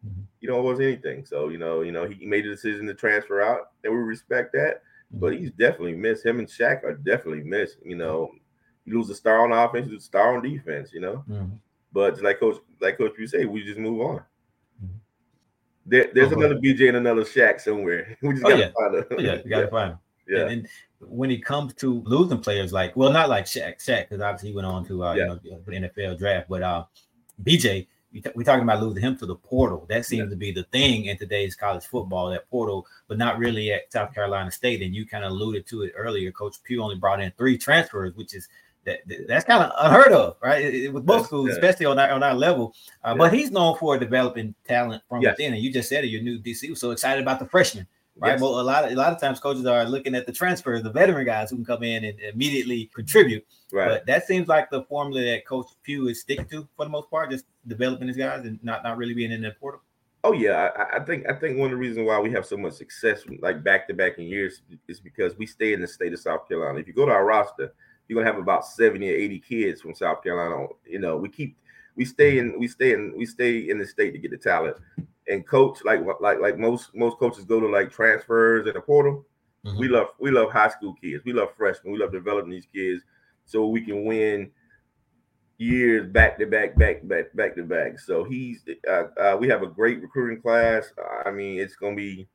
Mm-hmm. 0.06 0.22
You 0.40 0.48
don't 0.48 0.64
owe 0.64 0.68
us 0.68 0.80
anything. 0.80 1.24
So 1.24 1.48
you 1.48 1.59
know, 1.59 1.80
you 1.82 1.92
know, 1.92 2.06
he 2.06 2.26
made 2.26 2.44
the 2.44 2.50
decision 2.50 2.87
to 2.87 2.94
transfer 2.94 3.40
out, 3.40 3.70
and 3.85 3.92
we 3.92 3.98
respect 3.98 4.52
that. 4.52 4.82
Mm-hmm. 5.12 5.20
But 5.20 5.35
he's 5.35 5.50
definitely 5.52 5.94
missed. 5.94 6.24
Him 6.24 6.38
and 6.38 6.48
Shaq 6.48 6.85
are 6.85 6.94
definitely 6.94 7.44
missed. 7.44 7.78
You 7.85 7.96
know, 7.96 8.30
you 8.85 8.98
lose 8.98 9.11
a 9.11 9.14
star 9.14 9.40
on 9.44 9.52
offense, 9.52 9.87
you 9.87 9.92
lose 9.92 10.02
a 10.02 10.06
star 10.06 10.37
on 10.37 10.42
defense. 10.42 10.92
You 10.92 11.00
know, 11.00 11.24
mm-hmm. 11.28 11.54
but 11.92 12.20
like 12.22 12.40
Coach, 12.40 12.56
like 12.80 12.98
Coach, 12.98 13.14
you 13.18 13.26
say, 13.26 13.44
we 13.44 13.64
just 13.64 13.78
move 13.78 14.00
on. 14.00 14.16
Mm-hmm. 14.85 14.96
There, 15.87 16.11
there's 16.12 16.32
oh, 16.32 16.37
another 16.37 16.56
BJ 16.56 16.88
and 16.88 16.96
another 16.98 17.22
Shaq 17.22 17.61
somewhere. 17.61 18.16
We 18.22 18.35
just 18.35 18.44
oh, 18.44 18.48
gotta 18.50 18.61
yeah. 18.61 18.70
find 18.78 18.94
him. 18.94 19.04
Oh, 19.11 19.20
yeah, 19.20 19.35
you 19.44 19.50
gotta 19.50 19.64
yeah. 19.64 19.70
find 19.70 19.92
him. 19.92 19.98
Yeah. 20.28 20.42
And, 20.42 20.50
and, 20.50 20.68
when 21.00 21.30
it 21.30 21.44
comes 21.44 21.74
to 21.74 22.02
losing 22.06 22.38
players, 22.38 22.72
like 22.72 22.96
well, 22.96 23.12
not 23.12 23.28
like 23.28 23.44
Shaq, 23.44 23.76
Shaq, 23.76 24.08
because 24.08 24.22
obviously 24.22 24.48
he 24.48 24.54
went 24.54 24.66
on 24.66 24.84
to 24.86 25.04
uh, 25.04 25.14
yeah. 25.14 25.36
you 25.42 25.50
know 25.50 25.60
the 25.66 25.72
NFL 25.72 26.18
draft, 26.18 26.48
but 26.48 26.62
uh, 26.62 26.84
BJ, 27.42 27.86
we're 28.34 28.44
talking 28.44 28.62
about 28.62 28.82
losing 28.82 29.02
him 29.02 29.16
to 29.18 29.26
the 29.26 29.34
portal. 29.34 29.86
That 29.88 30.06
seems 30.06 30.24
yeah. 30.24 30.30
to 30.30 30.36
be 30.36 30.52
the 30.52 30.64
thing 30.64 31.06
in 31.06 31.18
today's 31.18 31.54
college 31.54 31.84
football, 31.84 32.30
that 32.30 32.48
portal, 32.50 32.86
but 33.08 33.18
not 33.18 33.38
really 33.38 33.72
at 33.72 33.92
South 33.92 34.14
Carolina 34.14 34.50
State. 34.50 34.82
And 34.82 34.94
you 34.94 35.06
kind 35.06 35.24
of 35.24 35.32
alluded 35.32 35.66
to 35.68 35.82
it 35.82 35.92
earlier. 35.96 36.30
Coach 36.32 36.56
Pough 36.66 36.82
only 36.82 36.96
brought 36.96 37.20
in 37.20 37.32
three 37.36 37.58
transfers, 37.58 38.14
which 38.14 38.34
is 38.34 38.48
that, 38.84 39.00
that's 39.26 39.44
kind 39.44 39.64
of 39.64 39.72
unheard 39.78 40.12
of, 40.12 40.36
right? 40.40 40.92
with 40.92 41.04
most 41.04 41.26
schools, 41.26 41.50
especially 41.50 41.86
on 41.86 41.98
our 41.98 42.10
on 42.10 42.22
our 42.22 42.34
level. 42.34 42.74
Uh, 43.04 43.10
yeah. 43.10 43.14
But 43.18 43.34
he's 43.34 43.50
known 43.50 43.76
for 43.76 43.98
developing 43.98 44.54
talent 44.66 45.02
from 45.08 45.22
yes. 45.22 45.32
within. 45.32 45.54
And 45.54 45.62
you 45.62 45.72
just 45.72 45.88
said 45.88 46.04
it, 46.04 46.08
your 46.08 46.22
new 46.22 46.38
DC 46.38 46.70
was 46.70 46.80
so 46.80 46.92
excited 46.92 47.22
about 47.22 47.38
the 47.38 47.46
freshmen 47.46 47.86
right? 48.18 48.33
Yes. 48.33 48.40
Well, 48.40 48.61
a 48.61 48.62
lot 48.62 48.85
of 48.85 48.92
a 48.92 48.94
lot 48.94 49.12
of 49.12 49.20
times 49.20 49.40
coaches 49.40 49.66
are 49.66 49.85
looking 49.85 50.14
at 50.14 50.26
the 50.26 50.33
transfers, 50.33 50.83
the 50.83 50.90
veteran 50.90 51.24
guys 51.24 51.50
who 51.50 51.57
can 51.57 51.64
come 51.64 51.83
in 51.83 52.05
and 52.05 52.18
immediately 52.20 52.90
contribute. 52.94 53.46
Right. 53.72 53.88
But 53.88 54.07
that 54.07 54.26
seems 54.26 54.48
like 54.48 54.70
the 54.70 54.85
formula 54.85 55.22
that 55.22 55.46
Coach 55.46 55.66
Pough 55.87 56.09
is 56.09 56.20
sticking 56.20 56.46
to 56.46 56.68
for 56.76 56.85
the 56.85 56.90
most 56.90 57.11
part, 57.11 57.31
just 57.31 57.44
developing 57.66 58.09
his 58.09 58.16
guys 58.16 58.44
and 58.44 58.62
not 58.62 58.83
not 58.83 58.96
really 58.96 59.14
being 59.14 59.33
in 59.33 59.42
the 59.42 59.52
portal. 59.52 59.81
Oh 60.24 60.33
yeah, 60.33 60.70
I, 60.76 60.96
I, 60.96 61.05
think 61.05 61.29
I 61.29 61.35
think 61.35 61.57
one 61.57 61.66
of 61.66 61.70
the 61.70 61.76
reasons 61.76 62.05
why 62.05 62.18
we 62.18 62.33
have 62.33 62.44
so 62.44 62.57
much 62.57 62.72
success, 62.72 63.22
like 63.40 63.62
back 63.62 63.87
to 63.87 63.94
back 63.94 64.18
in 64.18 64.24
years, 64.24 64.62
is 64.88 64.98
because 64.98 65.37
we 65.37 65.46
stay 65.46 65.72
in 65.72 65.81
the 65.81 65.87
state 65.87 66.12
of 66.12 66.18
South 66.18 66.48
Carolina. 66.48 66.81
If 66.81 66.88
you 66.88 66.94
go 66.94 67.07
to 67.07 67.12
our 67.12 67.24
roster, 67.24 67.72
you're 68.09 68.20
gonna 68.20 68.33
have 68.33 68.40
about 68.40 68.66
seventy 68.66 69.09
or 69.09 69.14
eighty 69.14 69.38
kids 69.38 69.81
from 69.81 69.94
South 69.94 70.22
Carolina. 70.22 70.66
You 70.85 70.98
know, 70.98 71.16
we 71.16 71.29
keep 71.29 71.57
we 71.94 72.05
stay 72.05 72.38
in 72.38 72.59
we 72.59 72.66
stay 72.66 72.92
in 72.92 73.14
we 73.16 73.24
stay 73.24 73.70
in 73.70 73.79
the 73.79 73.87
state 73.87 74.12
to 74.12 74.18
get 74.18 74.33
the 74.33 74.37
talent 74.37 74.76
and 75.28 75.46
coach 75.46 75.78
like 75.84 76.00
like 76.20 76.40
like 76.40 76.58
most 76.58 76.94
most 76.94 77.18
coaches 77.18 77.44
go 77.44 77.60
to 77.60 77.66
like 77.68 77.90
transfers 77.90 78.66
and 78.66 78.74
the 78.74 78.80
portal. 78.80 79.24
Mm-hmm. 79.64 79.78
We 79.78 79.88
love 79.88 80.08
we 80.18 80.30
love 80.30 80.50
high 80.50 80.68
school 80.68 80.94
kids. 80.94 81.24
We 81.24 81.32
love 81.32 81.48
freshmen. 81.56 81.92
We 81.92 81.98
love 81.98 82.12
developing 82.12 82.50
these 82.50 82.68
kids 82.72 83.02
so 83.44 83.66
we 83.66 83.80
can 83.80 84.04
win 84.04 84.50
years 85.58 86.06
back 86.10 86.38
to 86.38 86.46
back, 86.46 86.76
back, 86.76 87.06
back, 87.08 87.34
back 87.34 87.54
to 87.56 87.64
back. 87.64 87.98
So 87.98 88.24
he's 88.24 88.64
uh, 88.88 89.04
uh, 89.18 89.36
we 89.38 89.48
have 89.48 89.62
a 89.62 89.66
great 89.66 90.02
recruiting 90.02 90.40
class. 90.40 90.92
I 91.24 91.30
mean, 91.30 91.58
it's 91.58 91.76
gonna 91.76 91.96
be 91.96 92.28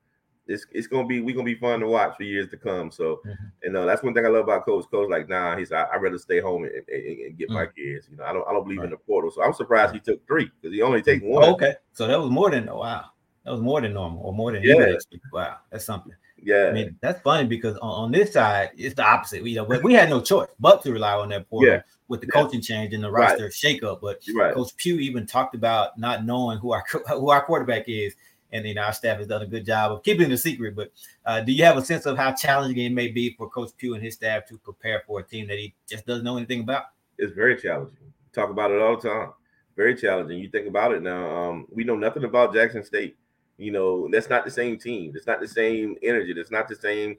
it's 0.52 0.66
it's 0.72 0.88
gonna 0.88 1.08
be 1.08 1.22
we're 1.22 1.36
gonna 1.36 1.46
be 1.46 1.56
fun 1.56 1.80
to 1.80 1.88
watch 1.88 2.18
for 2.18 2.24
years 2.24 2.50
to 2.50 2.58
come. 2.58 2.92
So 2.92 3.22
mm-hmm. 3.26 3.46
you 3.64 3.72
know 3.72 3.86
that's 3.86 4.04
one 4.04 4.14
thing 4.14 4.26
I 4.26 4.30
love 4.30 4.44
about 4.44 4.66
Coach. 4.66 4.86
Coach 4.92 5.10
like 5.10 5.30
nah, 5.30 5.58
he's 5.58 5.72
I, 5.72 5.86
would 5.94 6.04
rather 6.04 6.18
stay 6.18 6.40
home 6.40 6.64
and, 6.64 6.74
and, 6.74 6.86
and 6.88 7.38
get 7.38 7.50
mm-hmm. 7.50 7.54
my 7.54 7.66
kids. 7.66 8.08
You 8.10 8.18
know 8.18 8.24
I 8.24 8.34
don't 8.34 8.48
I 8.48 8.54
don't 8.54 8.64
believe 8.64 8.80
right. 8.80 8.86
in 8.86 8.92
the 8.92 8.98
portal. 8.98 9.32
So 9.32 9.44
I'm 9.44 9.54
surprised 9.54 9.94
he 9.94 10.00
took 10.00 10.26
three 10.28 10.50
because 10.62 10.76
he 10.76 10.82
only 10.82 11.02
take 11.02 11.24
one. 11.24 11.44
Oh, 11.44 11.54
okay, 11.54 11.76
so 11.94 12.08
that 12.08 12.20
was 12.20 12.30
more 12.30 12.52
than 12.52 12.66
wow. 12.66 13.06
That 13.46 13.52
was 13.52 13.62
more 13.62 13.82
than 13.82 13.94
normal 13.94 14.22
or 14.24 14.34
more 14.34 14.52
than 14.52 14.62
yeah. 14.64 14.94
Wow, 15.34 15.58
that's 15.72 15.86
something. 15.86 16.14
Yeah, 16.44 16.68
I 16.70 16.74
mean 16.74 16.98
that's 17.02 17.22
funny 17.22 17.48
because 17.48 17.78
on, 17.78 18.06
on 18.06 18.12
this 18.12 18.34
side 18.34 18.72
it's 18.76 18.96
the 18.96 19.04
opposite. 19.04 19.44
We 19.44 19.52
you 19.52 19.58
know 19.58 19.80
we 19.84 19.94
had 19.94 20.10
no 20.10 20.22
choice 20.22 20.50
but 20.60 20.82
to 20.84 20.92
rely 20.92 21.14
on 21.14 21.30
that 21.30 21.50
portal 21.50 21.74
yeah. 21.74 21.82
with 22.08 22.22
the 22.22 22.28
yeah. 22.34 22.42
coaching 22.42 22.62
change 22.62 22.94
and 22.94 23.04
the 23.04 23.12
roster 23.12 23.44
right. 23.44 23.52
shakeup. 23.52 24.02
But 24.02 24.22
right. 24.36 24.54
Coach 24.54 24.72
Pough 24.78 25.00
even 25.00 25.26
talked 25.26 25.56
about 25.56 25.98
not 25.98 26.26
knowing 26.26 26.58
who 26.58 26.72
our 26.72 26.84
who 27.10 27.30
our 27.30 27.44
quarterback 27.44 27.88
is, 27.88 28.16
and 28.52 28.66
then 28.66 28.78
our 28.78 28.94
staff 28.94 29.18
has 29.18 29.28
done 29.28 29.42
a 29.42 29.48
good 29.48 29.66
job 29.66 29.92
of 29.92 30.04
keeping 30.04 30.30
it 30.30 30.34
a 30.34 30.38
secret. 30.38 30.76
But 30.76 30.92
uh, 31.26 31.42
do 31.42 31.52
you 31.52 31.64
have 31.64 31.78
a 31.78 31.86
sense 31.86 32.06
of 32.06 32.18
how 32.18 32.34
challenging 32.34 32.86
it 32.86 32.92
may 32.92 33.08
be 33.08 33.34
for 33.38 33.50
Coach 33.50 33.72
Pough 33.82 33.94
and 33.94 34.04
his 34.04 34.16
staff 34.16 34.46
to 34.48 34.58
prepare 34.58 35.04
for 35.08 35.20
a 35.20 35.24
team 35.24 35.48
that 35.48 35.58
he 35.58 35.74
just 35.90 36.06
doesn't 36.06 36.24
know 36.24 36.38
anything 36.38 36.62
about? 36.62 36.86
It's 37.18 37.34
very 37.34 37.56
challenging. 37.56 37.98
Talk 38.34 38.50
about 38.50 38.72
it 38.72 38.82
all 38.82 39.00
the 39.00 39.10
time. 39.10 39.34
Very 39.76 39.96
challenging. 39.96 40.40
You 40.40 40.50
think 40.50 40.68
about 40.68 40.94
it 40.94 41.02
now. 41.02 41.30
Um, 41.30 41.68
we 41.72 41.84
know 41.84 41.96
nothing 41.96 42.24
about 42.24 42.54
Jackson 42.54 42.84
State. 42.84 43.16
You 43.58 43.72
know, 43.72 44.10
that's 44.12 44.30
not 44.30 44.44
the 44.44 44.52
same 44.52 44.78
team. 44.78 45.14
It's 45.16 45.28
not 45.28 45.40
the 45.40 45.48
same 45.48 45.96
energy. 46.02 46.34
It's 46.36 46.52
not 46.52 46.68
the 46.68 46.76
same, 46.76 47.18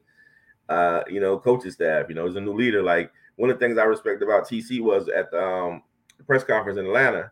uh, 0.68 1.02
you 1.08 1.20
know, 1.20 1.38
coaching 1.38 1.70
staff. 1.70 2.06
You 2.08 2.14
know, 2.14 2.26
as 2.26 2.36
a 2.36 2.40
new 2.40 2.52
leader, 2.52 2.82
like 2.82 3.12
one 3.36 3.50
of 3.50 3.58
the 3.58 3.64
things 3.64 3.78
I 3.78 3.84
respect 3.84 4.22
about 4.22 4.48
TC 4.48 4.80
was 4.80 5.08
at 5.08 5.30
the 5.30 5.42
um, 5.42 5.82
press 6.26 6.44
conference 6.44 6.78
in 6.78 6.86
Atlanta. 6.86 7.30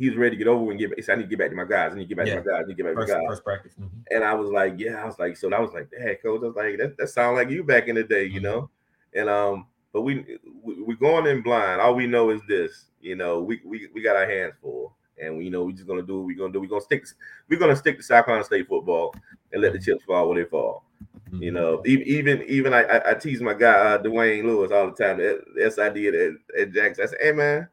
He 0.00 0.08
was 0.08 0.18
ready 0.18 0.36
to 0.36 0.36
get 0.36 0.48
over 0.48 0.70
and 0.70 0.80
get. 0.80 0.92
He 0.96 1.02
said, 1.02 1.12
"I 1.12 1.16
need 1.16 1.24
to 1.24 1.28
get 1.28 1.38
back 1.38 1.50
to 1.50 1.56
my 1.56 1.64
guys. 1.64 1.92
I 1.92 1.96
need 1.96 2.08
to 2.08 2.08
get 2.08 2.16
back 2.16 2.26
yeah. 2.26 2.34
to 2.36 2.40
my 2.40 2.46
guys. 2.46 2.62
I 2.64 2.66
need 2.66 2.76
to 2.76 2.82
get 2.82 2.86
back 2.86 2.94
first, 2.94 3.08
to 3.08 3.14
my 3.14 3.20
guys." 3.20 3.28
First 3.28 3.44
practice. 3.44 3.72
Mm-hmm. 3.74 3.98
And 4.10 4.24
I 4.24 4.34
was 4.34 4.50
like, 4.50 4.74
"Yeah." 4.78 5.02
I 5.02 5.04
was 5.04 5.18
like, 5.18 5.36
"So 5.36 5.50
that 5.50 5.60
was 5.60 5.72
like, 5.72 5.88
hey, 5.96 6.16
coach." 6.16 6.42
I 6.42 6.46
was 6.46 6.56
like, 6.56 6.78
"That 6.78 6.96
that 6.96 7.08
sound 7.08 7.36
like 7.36 7.50
you 7.50 7.62
back 7.62 7.88
in 7.88 7.94
the 7.94 8.04
day, 8.04 8.24
you 8.24 8.40
mm-hmm. 8.40 8.44
know." 8.44 8.70
And 9.14 9.28
um, 9.28 9.66
but 9.92 10.00
we, 10.00 10.38
we 10.62 10.82
we're 10.82 10.96
going 10.96 11.26
in 11.26 11.42
blind. 11.42 11.80
All 11.80 11.94
we 11.94 12.06
know 12.06 12.30
is 12.30 12.40
this. 12.48 12.86
You 13.00 13.16
know, 13.16 13.40
we 13.40 13.60
we 13.64 13.88
we 13.94 14.02
got 14.02 14.16
our 14.16 14.26
hands 14.26 14.54
full 14.60 14.96
and 15.20 15.36
we 15.36 15.44
you 15.44 15.50
know 15.50 15.64
we're 15.64 15.72
just 15.72 15.86
gonna 15.86 16.02
do 16.02 16.18
what 16.18 16.26
we're 16.26 16.36
gonna 16.36 16.52
do. 16.52 16.60
We're 16.60 16.68
gonna 16.68 16.80
stick 16.80 17.04
we're 17.48 17.58
gonna 17.58 17.76
stick 17.76 17.98
to 17.98 18.02
South 18.02 18.24
Carolina 18.24 18.44
State 18.44 18.68
football 18.68 19.14
and 19.52 19.62
let 19.62 19.72
the 19.72 19.78
chips 19.78 20.04
fall 20.04 20.28
where 20.28 20.42
they 20.42 20.48
fall. 20.48 20.84
Mm-hmm. 21.30 21.42
You 21.42 21.50
know, 21.52 21.82
even 21.86 22.42
even 22.48 22.74
I, 22.74 22.82
I, 22.82 23.10
I 23.10 23.14
tease 23.14 23.40
my 23.40 23.54
guy 23.54 23.72
uh, 23.72 24.02
Dwayne 24.02 24.44
Lewis 24.44 24.72
all 24.72 24.90
the 24.90 25.04
time. 25.04 25.18
The 25.18 25.70
SID 25.70 26.14
at, 26.14 26.60
at 26.60 26.72
Jackson. 26.72 27.04
I 27.04 27.06
said, 27.06 27.18
"Hey 27.20 27.32
man, 27.32 27.68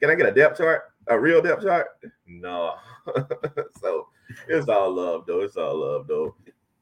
can 0.00 0.10
I 0.10 0.14
get 0.14 0.26
a 0.26 0.32
depth 0.32 0.58
chart? 0.58 0.82
A 1.08 1.18
real 1.18 1.42
depth 1.42 1.62
chart?" 1.62 1.88
No. 2.26 2.74
so 3.80 4.08
it's 4.48 4.68
all 4.68 4.92
love 4.92 5.24
though. 5.26 5.40
It's 5.40 5.56
all 5.56 5.78
love 5.78 6.06
though. 6.06 6.34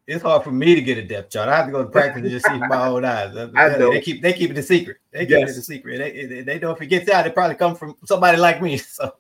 It's 0.06 0.22
hard 0.22 0.44
for 0.44 0.50
me 0.50 0.74
to 0.74 0.82
get 0.82 0.98
a 0.98 1.02
depth 1.02 1.30
chart. 1.30 1.48
I 1.48 1.56
have 1.56 1.66
to 1.66 1.72
go 1.72 1.82
to 1.82 1.88
practice 1.88 2.22
and 2.22 2.30
just 2.30 2.46
see 2.46 2.58
my 2.58 2.88
own 2.88 3.04
eyes. 3.04 3.34
I 3.56 3.76
know. 3.78 3.90
They 3.90 4.00
keep 4.00 4.22
they 4.22 4.32
keep 4.32 4.50
it 4.50 4.58
a 4.58 4.62
secret. 4.62 4.98
They 5.12 5.20
keep 5.20 5.30
yes. 5.30 5.56
it 5.56 5.58
a 5.58 5.62
secret. 5.62 5.98
They, 5.98 6.42
they 6.42 6.58
know 6.58 6.72
if 6.72 6.82
it 6.82 6.87
gets 6.87 7.08
out, 7.10 7.26
it 7.26 7.34
probably 7.34 7.56
come 7.56 7.74
from 7.74 7.96
somebody 8.04 8.38
like 8.38 8.60
me. 8.60 8.80
So 8.88 9.14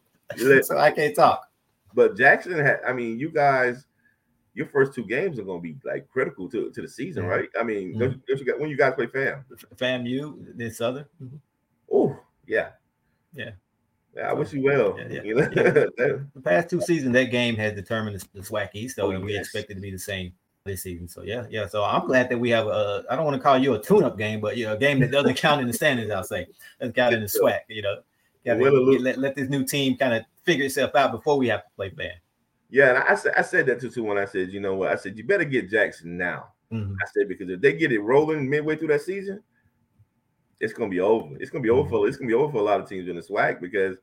so 0.62 0.78
I 0.78 0.90
can't 0.90 1.14
talk. 1.14 1.48
But 1.94 2.16
Jackson 2.16 2.58
had, 2.58 2.80
I 2.86 2.92
mean, 2.92 3.18
you 3.18 3.30
guys, 3.30 3.86
your 4.54 4.66
first 4.66 4.94
two 4.94 5.04
games 5.04 5.38
are 5.38 5.44
going 5.44 5.60
to 5.60 5.62
be 5.62 5.76
like 5.84 6.08
critical 6.08 6.48
to, 6.50 6.70
to 6.70 6.82
the 6.82 6.88
season, 6.88 7.22
mm-hmm. 7.22 7.32
right? 7.32 7.48
I 7.58 7.62
mean, 7.62 7.90
mm-hmm. 7.90 7.98
don't, 8.00 8.26
don't 8.26 8.38
you 8.40 8.44
got, 8.44 8.58
when 8.60 8.70
you 8.70 8.76
guys 8.76 8.94
play 8.94 9.06
FAM, 9.06 9.44
FAMU, 9.76 10.56
then 10.56 10.70
Southern. 10.72 11.04
Mm-hmm. 11.22 11.36
Oh, 11.92 12.18
yeah, 12.46 12.70
yeah. 13.32 13.50
Yeah, 14.16 14.30
I 14.30 14.32
wish 14.32 14.52
you 14.52 14.62
well. 14.62 14.96
Yeah, 14.98 15.06
yeah. 15.10 15.22
You 15.22 15.34
know? 15.34 15.50
yeah. 15.54 15.72
the 16.34 16.42
past 16.42 16.70
two 16.70 16.80
seasons, 16.80 17.12
that 17.14 17.30
game 17.30 17.56
has 17.56 17.72
determined 17.72 18.20
the, 18.20 18.40
the 18.40 18.40
SWAC 18.40 18.70
East, 18.74 18.96
though, 18.96 19.08
oh, 19.08 19.10
and 19.10 19.24
we 19.24 19.34
yes. 19.34 19.46
expect 19.46 19.70
it 19.70 19.74
to 19.74 19.80
be 19.80 19.90
the 19.90 19.98
same 19.98 20.32
this 20.64 20.82
season. 20.82 21.06
So 21.06 21.22
yeah, 21.22 21.44
yeah. 21.50 21.66
So 21.66 21.84
I'm 21.84 22.06
glad 22.06 22.30
that 22.30 22.38
we 22.38 22.50
have 22.50 22.66
a. 22.66 23.04
I 23.10 23.16
don't 23.16 23.24
want 23.24 23.36
to 23.36 23.42
call 23.42 23.58
you 23.58 23.74
a 23.74 23.82
tune-up 23.82 24.16
game, 24.16 24.40
but 24.40 24.56
you 24.56 24.64
know, 24.64 24.74
a 24.74 24.78
game 24.78 25.00
that 25.00 25.10
doesn't 25.10 25.36
count 25.36 25.60
in 25.60 25.66
the 25.66 25.72
standings. 25.72 26.10
I'll 26.10 26.24
say 26.24 26.46
that's 26.78 26.92
count 26.94 27.14
in 27.14 27.20
the 27.20 27.26
SWAC. 27.42 27.60
You 27.68 27.82
know, 27.82 27.96
yeah, 28.44 28.54
let, 28.54 29.18
let 29.18 29.36
this 29.36 29.48
new 29.48 29.64
team 29.64 29.96
kind 29.96 30.14
of 30.14 30.24
figure 30.44 30.64
itself 30.64 30.94
out 30.94 31.12
before 31.12 31.36
we 31.36 31.48
have 31.48 31.64
to 31.64 31.70
play 31.76 31.90
band. 31.90 32.14
Yeah, 32.70 32.90
and 32.90 32.98
I 32.98 33.14
said 33.14 33.34
I 33.36 33.42
said 33.42 33.66
that 33.66 33.80
to 33.80 33.90
two 33.90 34.04
when 34.04 34.18
I 34.18 34.24
said, 34.24 34.50
you 34.50 34.60
know 34.60 34.74
what? 34.74 34.90
I 34.90 34.96
said 34.96 35.18
you 35.18 35.24
better 35.24 35.44
get 35.44 35.70
Jackson 35.70 36.16
now. 36.16 36.48
Mm-hmm. 36.72 36.94
I 36.94 37.06
said 37.14 37.28
because 37.28 37.50
if 37.50 37.60
they 37.60 37.74
get 37.74 37.92
it 37.92 38.00
rolling 38.00 38.48
midway 38.48 38.76
through 38.76 38.88
that 38.88 39.02
season, 39.02 39.42
it's 40.60 40.72
gonna 40.72 40.90
be 40.90 41.00
over. 41.00 41.36
It's 41.38 41.50
gonna 41.50 41.62
be 41.62 41.70
over 41.70 41.88
for 41.88 42.08
it's 42.08 42.16
gonna 42.16 42.28
be 42.28 42.34
over 42.34 42.52
for 42.52 42.58
a 42.58 42.62
lot 42.62 42.80
of 42.80 42.88
teams 42.88 43.08
in 43.08 43.16
the 43.16 43.22
SWAC 43.22 43.60
because 43.60 43.96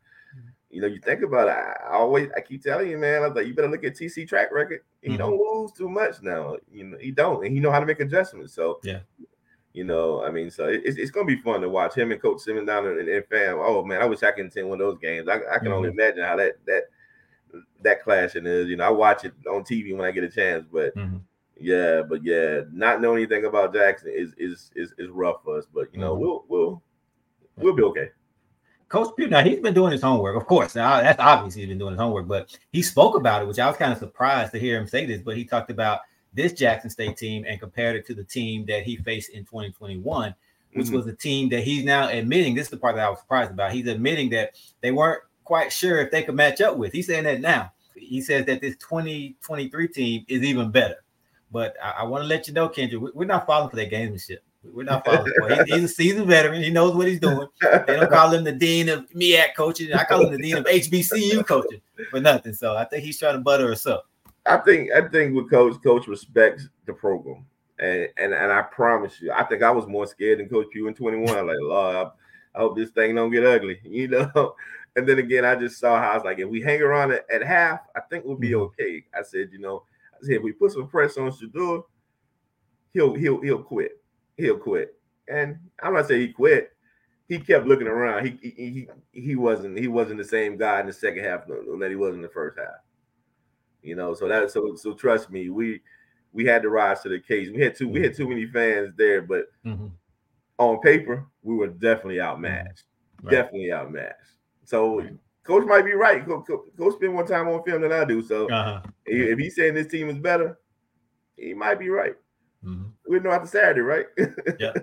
you 0.69 0.81
know 0.81 0.87
you 0.87 0.99
think 0.99 1.21
about 1.21 1.47
it. 1.47 1.51
I 1.51 1.93
always 1.93 2.29
I 2.35 2.41
keep 2.41 2.63
telling 2.63 2.89
you, 2.89 2.97
man. 2.97 3.23
I 3.23 3.27
was 3.27 3.35
like, 3.35 3.47
you 3.47 3.53
better 3.53 3.69
look 3.69 3.83
at 3.83 3.95
TC 3.95 4.27
track 4.27 4.51
record. 4.51 4.81
He 5.01 5.09
mm-hmm. 5.09 5.17
don't 5.17 5.37
lose 5.37 5.71
too 5.71 5.89
much 5.89 6.21
now. 6.21 6.57
You 6.71 6.85
know 6.85 6.97
he 6.99 7.11
don't, 7.11 7.45
and 7.45 7.53
he 7.53 7.59
know 7.59 7.71
how 7.71 7.79
to 7.79 7.85
make 7.85 7.99
adjustments. 7.99 8.53
So 8.53 8.79
yeah, 8.83 8.99
you 9.73 9.83
know, 9.83 10.23
I 10.23 10.31
mean, 10.31 10.49
so 10.51 10.67
it's, 10.67 10.97
it's 10.97 11.11
gonna 11.11 11.25
be 11.25 11.41
fun 11.41 11.61
to 11.61 11.69
watch 11.69 11.95
him 11.95 12.11
and 12.11 12.21
Coach 12.21 12.41
Simmons 12.41 12.67
down 12.67 12.85
in, 12.87 13.07
in 13.07 13.23
fam. 13.29 13.57
Oh 13.59 13.83
man, 13.83 14.01
I 14.01 14.05
wish 14.05 14.23
I 14.23 14.31
can 14.31 14.47
attend 14.47 14.69
one 14.69 14.81
of 14.81 14.87
those 14.87 14.99
games. 14.99 15.27
I, 15.27 15.35
I 15.35 15.37
can 15.37 15.67
mm-hmm. 15.67 15.73
only 15.73 15.89
imagine 15.89 16.23
how 16.23 16.35
that 16.37 16.53
that 16.65 16.83
that 17.81 18.03
clashing 18.03 18.45
is. 18.45 18.67
You 18.67 18.77
know, 18.77 18.85
I 18.85 18.89
watch 18.89 19.25
it 19.25 19.33
on 19.49 19.63
TV 19.63 19.95
when 19.95 20.05
I 20.05 20.11
get 20.11 20.23
a 20.23 20.29
chance, 20.29 20.65
but 20.71 20.95
mm-hmm. 20.95 21.17
Yeah, 21.61 22.01
but 22.01 22.23
yeah, 22.23 22.61
not 22.71 23.01
knowing 23.01 23.17
anything 23.17 23.45
about 23.45 23.73
Jackson 23.73 24.11
is 24.13 24.33
is 24.37 24.71
is, 24.75 24.93
is 24.97 25.09
rough 25.09 25.43
for 25.43 25.57
us. 25.57 25.65
But 25.73 25.93
you 25.93 25.99
know, 25.99 26.13
mm-hmm. 26.13 26.21
we'll 26.21 26.45
we'll 26.47 26.83
we'll 27.57 27.75
be 27.75 27.83
okay. 27.83 28.09
Coach 28.89 29.15
Pough, 29.17 29.27
now 29.27 29.41
he's 29.41 29.61
been 29.61 29.73
doing 29.73 29.93
his 29.93 30.01
homework, 30.01 30.35
of 30.35 30.45
course. 30.45 30.75
Now 30.75 31.01
that's 31.01 31.19
obvious 31.19 31.53
he's 31.53 31.67
been 31.67 31.77
doing 31.77 31.93
his 31.93 31.99
homework, 31.99 32.27
but 32.27 32.57
he 32.73 32.81
spoke 32.81 33.15
about 33.15 33.41
it, 33.41 33.47
which 33.47 33.59
I 33.59 33.67
was 33.67 33.77
kind 33.77 33.93
of 33.93 33.99
surprised 33.99 34.51
to 34.51 34.59
hear 34.59 34.77
him 34.77 34.85
say 34.85 35.05
this. 35.05 35.21
But 35.21 35.37
he 35.37 35.45
talked 35.45 35.71
about 35.71 36.01
this 36.33 36.51
Jackson 36.53 36.89
State 36.89 37.15
team 37.15 37.45
and 37.47 37.59
compared 37.59 37.95
it 37.95 38.05
to 38.07 38.13
the 38.13 38.23
team 38.23 38.65
that 38.65 38.83
he 38.83 38.97
faced 38.97 39.29
in 39.29 39.45
2021, 39.45 40.35
which 40.73 40.87
mm-hmm. 40.87 40.95
was 40.95 41.07
a 41.07 41.13
team 41.13 41.47
that 41.49 41.63
he's 41.63 41.85
now 41.85 42.09
admitting. 42.09 42.53
This 42.53 42.65
is 42.65 42.71
the 42.71 42.77
part 42.77 42.95
that 42.95 43.05
I 43.05 43.09
was 43.09 43.19
surprised 43.19 43.51
about. 43.51 43.71
He's 43.71 43.87
admitting 43.87 44.29
that 44.31 44.55
they 44.81 44.91
weren't 44.91 45.23
quite 45.45 45.71
sure 45.71 45.99
if 45.99 46.11
they 46.11 46.23
could 46.23 46.35
match 46.35 46.59
up 46.59 46.77
with. 46.77 46.91
He's 46.91 47.07
saying 47.07 47.23
that 47.23 47.41
now. 47.41 47.71
He 47.95 48.21
says 48.21 48.45
that 48.45 48.61
this 48.61 48.75
2023 48.77 49.87
team 49.89 50.25
is 50.27 50.43
even 50.43 50.71
better. 50.71 51.03
But 51.51 51.75
I, 51.83 51.91
I 51.99 52.03
want 52.03 52.23
to 52.23 52.27
let 52.27 52.47
you 52.47 52.53
know, 52.53 52.69
Kendrick, 52.69 53.13
we, 53.13 53.25
are 53.25 53.27
not 53.27 53.45
falling 53.45 53.69
for 53.69 53.75
that 53.75 53.91
gamesmanship. 53.91 54.37
We're 54.63 54.83
not 54.83 55.03
falling 55.05 55.31
for 55.37 55.51
it. 55.51 55.67
He's 55.67 55.83
a 55.83 55.87
seasoned 55.87 56.27
veteran. 56.27 56.61
He 56.61 56.69
knows 56.69 56.95
what 56.95 57.07
he's 57.07 57.19
doing. 57.19 57.47
They 57.61 57.95
don't 57.95 58.11
call 58.11 58.31
him 58.31 58.43
the 58.43 58.51
dean 58.51 58.89
of 58.89 59.09
MEAC 59.09 59.55
coaching. 59.57 59.91
I 59.91 60.03
call 60.03 60.25
him 60.25 60.33
the 60.33 60.37
dean 60.37 60.57
of 60.57 60.65
HBCU 60.65 61.45
coaching 61.47 61.81
for 62.11 62.19
nothing. 62.19 62.53
So 62.53 62.75
I 62.77 62.85
think 62.85 63.03
he's 63.03 63.17
trying 63.17 63.33
to 63.33 63.39
butter 63.39 63.71
us 63.71 63.87
up. 63.87 64.07
I 64.45 64.57
think 64.57 64.91
I 64.91 65.07
think 65.07 65.35
with 65.35 65.49
coach, 65.49 65.81
coach 65.83 66.07
respects 66.07 66.67
the 66.85 66.93
program. 66.93 67.45
And, 67.79 68.09
and 68.17 68.33
and 68.33 68.51
I 68.51 68.61
promise 68.61 69.19
you, 69.19 69.31
I 69.31 69.43
think 69.43 69.63
I 69.63 69.71
was 69.71 69.87
more 69.87 70.05
scared 70.05 70.39
than 70.39 70.49
Coach 70.49 70.67
Pough 70.73 70.87
in 70.87 70.93
21. 70.93 71.35
i 71.35 71.41
Like, 71.41 71.57
Lord, 71.59 71.95
I, 71.95 72.01
I 72.55 72.59
hope 72.59 72.75
this 72.75 72.91
thing 72.91 73.15
don't 73.15 73.31
get 73.31 73.45
ugly, 73.45 73.79
you 73.83 74.07
know. 74.07 74.55
And 74.95 75.07
then 75.07 75.19
again, 75.19 75.45
I 75.45 75.55
just 75.55 75.79
saw 75.79 75.99
how 75.99 76.11
I 76.11 76.15
was 76.15 76.23
like, 76.23 76.39
if 76.39 76.49
we 76.49 76.61
hang 76.61 76.81
around 76.81 77.11
at, 77.13 77.25
at 77.31 77.43
half, 77.43 77.79
I 77.95 78.01
think 78.01 78.25
we'll 78.25 78.35
be 78.35 78.51
mm-hmm. 78.51 78.63
okay. 78.63 79.05
I 79.17 79.23
said, 79.23 79.49
you 79.51 79.59
know, 79.59 79.83
if 80.23 80.41
we 80.41 80.51
put 80.51 80.71
some 80.71 80.87
pressure 80.87 81.23
on 81.23 81.31
Shedeur, 81.31 81.83
he'll 82.93 83.13
he'll 83.15 83.41
he'll 83.41 83.63
quit. 83.63 84.01
He'll 84.37 84.57
quit. 84.57 84.95
And 85.27 85.57
I'm 85.81 85.93
not 85.93 86.07
saying 86.07 86.21
he 86.21 86.33
quit. 86.33 86.71
He 87.27 87.39
kept 87.39 87.65
looking 87.65 87.87
around. 87.87 88.25
He 88.25 88.37
he 88.41 88.87
he, 89.13 89.21
he 89.21 89.35
wasn't 89.35 89.77
he 89.77 89.87
wasn't 89.87 90.17
the 90.17 90.25
same 90.25 90.57
guy 90.57 90.79
in 90.81 90.87
the 90.87 90.93
second 90.93 91.23
half 91.23 91.47
that 91.47 91.87
he 91.89 91.95
was 91.95 92.13
in 92.13 92.21
the 92.21 92.29
first 92.29 92.57
half. 92.57 92.81
You 93.81 93.95
know, 93.95 94.13
so 94.13 94.27
that 94.27 94.51
so 94.51 94.75
so 94.75 94.93
trust 94.93 95.31
me, 95.31 95.49
we 95.49 95.81
we 96.33 96.45
had 96.45 96.61
to 96.61 96.69
rise 96.69 97.01
to 97.01 97.09
the 97.09 97.15
occasion. 97.15 97.55
We 97.55 97.61
had 97.61 97.75
too 97.75 97.87
we 97.87 98.01
had 98.01 98.15
too 98.15 98.27
many 98.27 98.45
fans 98.45 98.93
there, 98.97 99.21
but 99.21 99.45
mm-hmm. 99.65 99.87
on 100.57 100.79
paper, 100.81 101.25
we 101.41 101.55
were 101.55 101.67
definitely 101.67 102.21
outmatched. 102.21 102.83
Right. 103.21 103.31
Definitely 103.31 103.71
outmatched. 103.71 104.15
So 104.65 104.99
right. 104.99 105.13
Coach 105.43 105.65
might 105.65 105.85
be 105.85 105.93
right. 105.93 106.25
Go, 106.25 106.39
go, 106.39 106.65
go, 106.75 106.91
spend 106.91 107.13
more 107.13 107.27
time 107.27 107.47
on 107.47 107.63
film 107.63 107.81
than 107.81 107.91
I 107.91 108.05
do. 108.05 108.21
So 108.23 108.49
uh-huh. 108.49 108.81
if 109.05 109.39
he's 109.39 109.55
saying 109.55 109.73
this 109.73 109.87
team 109.87 110.09
is 110.09 110.17
better, 110.17 110.59
he 111.35 111.53
might 111.53 111.79
be 111.79 111.89
right. 111.89 112.15
Mm-hmm. 112.63 112.89
We 113.07 113.19
know 113.19 113.31
after 113.31 113.47
Saturday, 113.47 113.81
right? 113.81 114.05
yeah. 114.59 114.73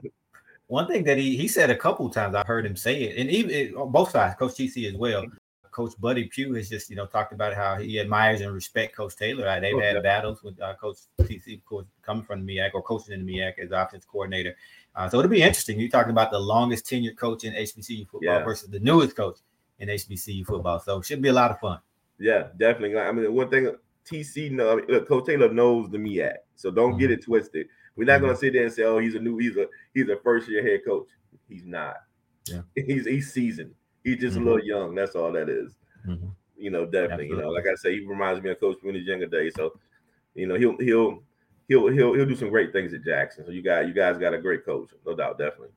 One 0.66 0.86
thing 0.86 1.04
that 1.04 1.16
he 1.16 1.36
he 1.36 1.48
said 1.48 1.70
a 1.70 1.76
couple 1.76 2.10
times, 2.10 2.34
I 2.34 2.42
heard 2.44 2.66
him 2.66 2.76
say 2.76 3.04
it, 3.04 3.18
and 3.18 3.30
even 3.30 3.74
on 3.74 3.90
both 3.90 4.10
sides, 4.10 4.34
Coach 4.38 4.52
TC 4.52 4.88
as 4.88 4.94
well. 4.94 5.24
Coach 5.70 5.92
Buddy 6.00 6.28
Pough 6.34 6.56
has 6.56 6.68
just 6.68 6.90
you 6.90 6.96
know 6.96 7.06
talked 7.06 7.32
about 7.32 7.54
how 7.54 7.76
he 7.76 8.00
admires 8.00 8.40
and 8.40 8.52
respects 8.52 8.96
Coach 8.96 9.16
Taylor. 9.16 9.46
Right? 9.46 9.60
They've 9.60 9.80
had 9.80 10.02
battles 10.02 10.42
with 10.42 10.60
uh, 10.60 10.74
Coach 10.74 10.96
TC, 11.20 11.58
of 11.58 11.64
course, 11.64 11.86
coming 12.02 12.24
from 12.24 12.44
the 12.44 12.56
MEAC 12.56 12.70
or 12.74 12.82
coaching 12.82 13.14
in 13.14 13.24
the 13.24 13.32
MEAC 13.32 13.60
as 13.60 13.70
offense 13.70 14.04
coordinator. 14.04 14.56
Uh, 14.96 15.08
so 15.08 15.20
it'll 15.20 15.30
be 15.30 15.40
interesting. 15.40 15.78
You're 15.78 15.88
talking 15.88 16.10
about 16.10 16.32
the 16.32 16.38
longest 16.38 16.84
tenured 16.86 17.16
coach 17.16 17.44
in 17.44 17.52
HBCU 17.52 18.08
football 18.08 18.20
yeah. 18.22 18.42
versus 18.42 18.68
the 18.68 18.80
newest 18.80 19.14
coach 19.14 19.38
in 19.78 19.88
HBCU 19.88 20.46
football. 20.46 20.80
So 20.80 20.98
it 20.98 21.06
should 21.06 21.22
be 21.22 21.28
a 21.28 21.32
lot 21.32 21.50
of 21.50 21.60
fun. 21.60 21.78
Yeah, 22.18 22.48
definitely. 22.56 22.98
I 22.98 23.12
mean, 23.12 23.32
one 23.32 23.48
thing 23.48 23.74
TC 24.04 24.50
know, 24.50 24.72
I 24.72 24.76
mean, 24.76 24.86
look, 24.88 25.08
Coach 25.08 25.26
Taylor 25.26 25.52
knows 25.52 25.90
the 25.90 25.98
MEAC, 25.98 26.34
so 26.56 26.70
don't 26.70 26.92
mm-hmm. 26.92 27.00
get 27.00 27.10
it 27.10 27.24
twisted. 27.24 27.68
We're 27.96 28.04
not 28.04 28.14
mm-hmm. 28.14 28.24
going 28.24 28.34
to 28.34 28.40
sit 28.40 28.52
there 28.52 28.64
and 28.64 28.72
say, 28.72 28.84
"Oh, 28.84 28.98
he's 28.98 29.14
a 29.14 29.20
new, 29.20 29.38
he's 29.38 29.56
a 29.56 29.66
he's 29.94 30.08
a 30.08 30.16
first 30.22 30.48
year 30.48 30.66
head 30.66 30.80
coach." 30.86 31.08
He's 31.48 31.64
not. 31.64 31.96
Yeah, 32.46 32.62
he's 32.86 33.06
he's 33.06 33.32
seasoned. 33.32 33.74
He's 34.04 34.18
just 34.18 34.36
mm-hmm. 34.36 34.46
a 34.46 34.50
little 34.50 34.66
young. 34.66 34.94
That's 34.94 35.14
all 35.14 35.32
that 35.32 35.48
is. 35.48 35.76
Mm-hmm. 36.06 36.28
You 36.56 36.70
know, 36.70 36.84
definitely. 36.84 37.26
Absolutely. 37.26 37.36
You 37.36 37.42
know, 37.42 37.50
like 37.50 37.66
I 37.70 37.74
say, 37.76 37.98
he 37.98 38.06
reminds 38.06 38.42
me 38.42 38.50
of 38.50 38.60
Coach 38.60 38.78
when 38.82 38.94
his 38.94 39.06
younger 39.06 39.26
days. 39.26 39.52
So, 39.56 39.78
you 40.34 40.46
know, 40.46 40.56
he'll 40.56 40.76
he'll 40.78 41.22
he'll 41.68 41.88
he'll 41.88 42.14
he'll 42.14 42.26
do 42.26 42.36
some 42.36 42.50
great 42.50 42.72
things 42.72 42.92
at 42.94 43.04
Jackson. 43.04 43.44
So 43.44 43.52
you 43.52 43.62
got 43.62 43.86
you 43.86 43.94
guys 43.94 44.18
got 44.18 44.34
a 44.34 44.38
great 44.38 44.64
coach, 44.64 44.90
no 45.06 45.14
doubt, 45.14 45.38
definitely. 45.38 45.68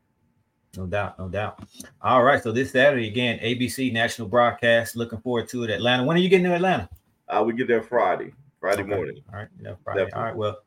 No 0.77 0.86
doubt, 0.86 1.19
no 1.19 1.27
doubt. 1.27 1.63
All 2.01 2.23
right, 2.23 2.41
so 2.41 2.51
this 2.51 2.71
Saturday 2.71 3.07
again, 3.07 3.39
ABC 3.39 3.91
national 3.91 4.29
broadcast. 4.29 4.95
Looking 4.95 5.19
forward 5.19 5.49
to 5.49 5.63
it. 5.63 5.69
Atlanta. 5.69 6.03
When 6.03 6.15
are 6.15 6.19
you 6.19 6.29
getting 6.29 6.45
to 6.45 6.55
Atlanta? 6.55 6.89
Uh, 7.27 7.43
we 7.45 7.53
get 7.53 7.67
there 7.67 7.84
Friday, 7.84 8.34
Friday 8.60 8.84
okay. 8.84 8.89
morning. 8.89 9.21
All 9.31 9.39
right, 9.39 9.47
yeah, 9.62 9.73
Friday. 9.84 10.05
Definitely. 10.05 10.19
All 10.19 10.25
right, 10.25 10.36
well, 10.36 10.57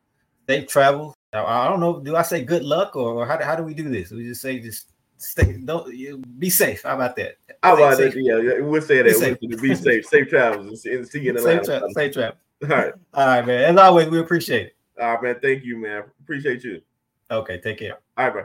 safe 0.47 0.69
travel. 0.69 1.15
I 1.33 1.69
don't 1.69 1.81
know. 1.81 2.01
Do 2.01 2.17
I 2.17 2.23
say 2.23 2.45
good 2.45 2.63
luck 2.63 2.97
or, 2.97 3.15
or 3.15 3.27
how, 3.27 3.43
how 3.43 3.57
do 3.57 3.63
we 3.63 3.75
do 3.75 3.89
this? 3.89 4.11
We 4.11 4.25
just 4.25 4.41
say 4.41 4.61
just 4.61 4.93
stay. 5.17 5.59
Don't 5.65 6.39
be 6.39 6.51
safe. 6.51 6.83
How 6.83 6.95
about 6.95 7.17
that? 7.17 7.37
How 7.63 7.75
about 7.75 7.99
that? 7.99 8.15
Yeah, 8.15 8.61
we'll 8.61 8.83
say 8.83 8.99
that. 8.99 9.05
Be 9.05 9.13
safe. 9.13 9.39
Be 9.41 9.75
safe. 9.75 10.07
Safe 10.07 10.29
travels 10.29 10.85
and 10.85 11.09
see 11.09 11.21
you 11.21 11.31
in 11.31 11.37
Atlanta. 11.39 11.65
Safe, 11.65 11.81
tra- 11.81 11.91
safe 11.93 12.13
travels. 12.13 12.39
All 12.63 12.69
right. 12.69 12.93
All 13.15 13.27
right, 13.27 13.47
man. 13.47 13.75
As 13.75 13.77
always, 13.79 14.09
we 14.09 14.21
appreciate 14.21 14.67
it. 14.67 14.77
All 15.01 15.15
right, 15.15 15.23
man. 15.23 15.37
Thank 15.43 15.65
you, 15.65 15.79
man. 15.79 16.05
Appreciate 16.21 16.63
you. 16.63 16.83
Okay. 17.31 17.59
Take 17.59 17.79
care. 17.79 17.99
All 18.17 18.27
right, 18.27 18.33
bro. 18.33 18.45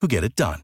who 0.00 0.08
get 0.08 0.24
it 0.24 0.34
done. 0.36 0.63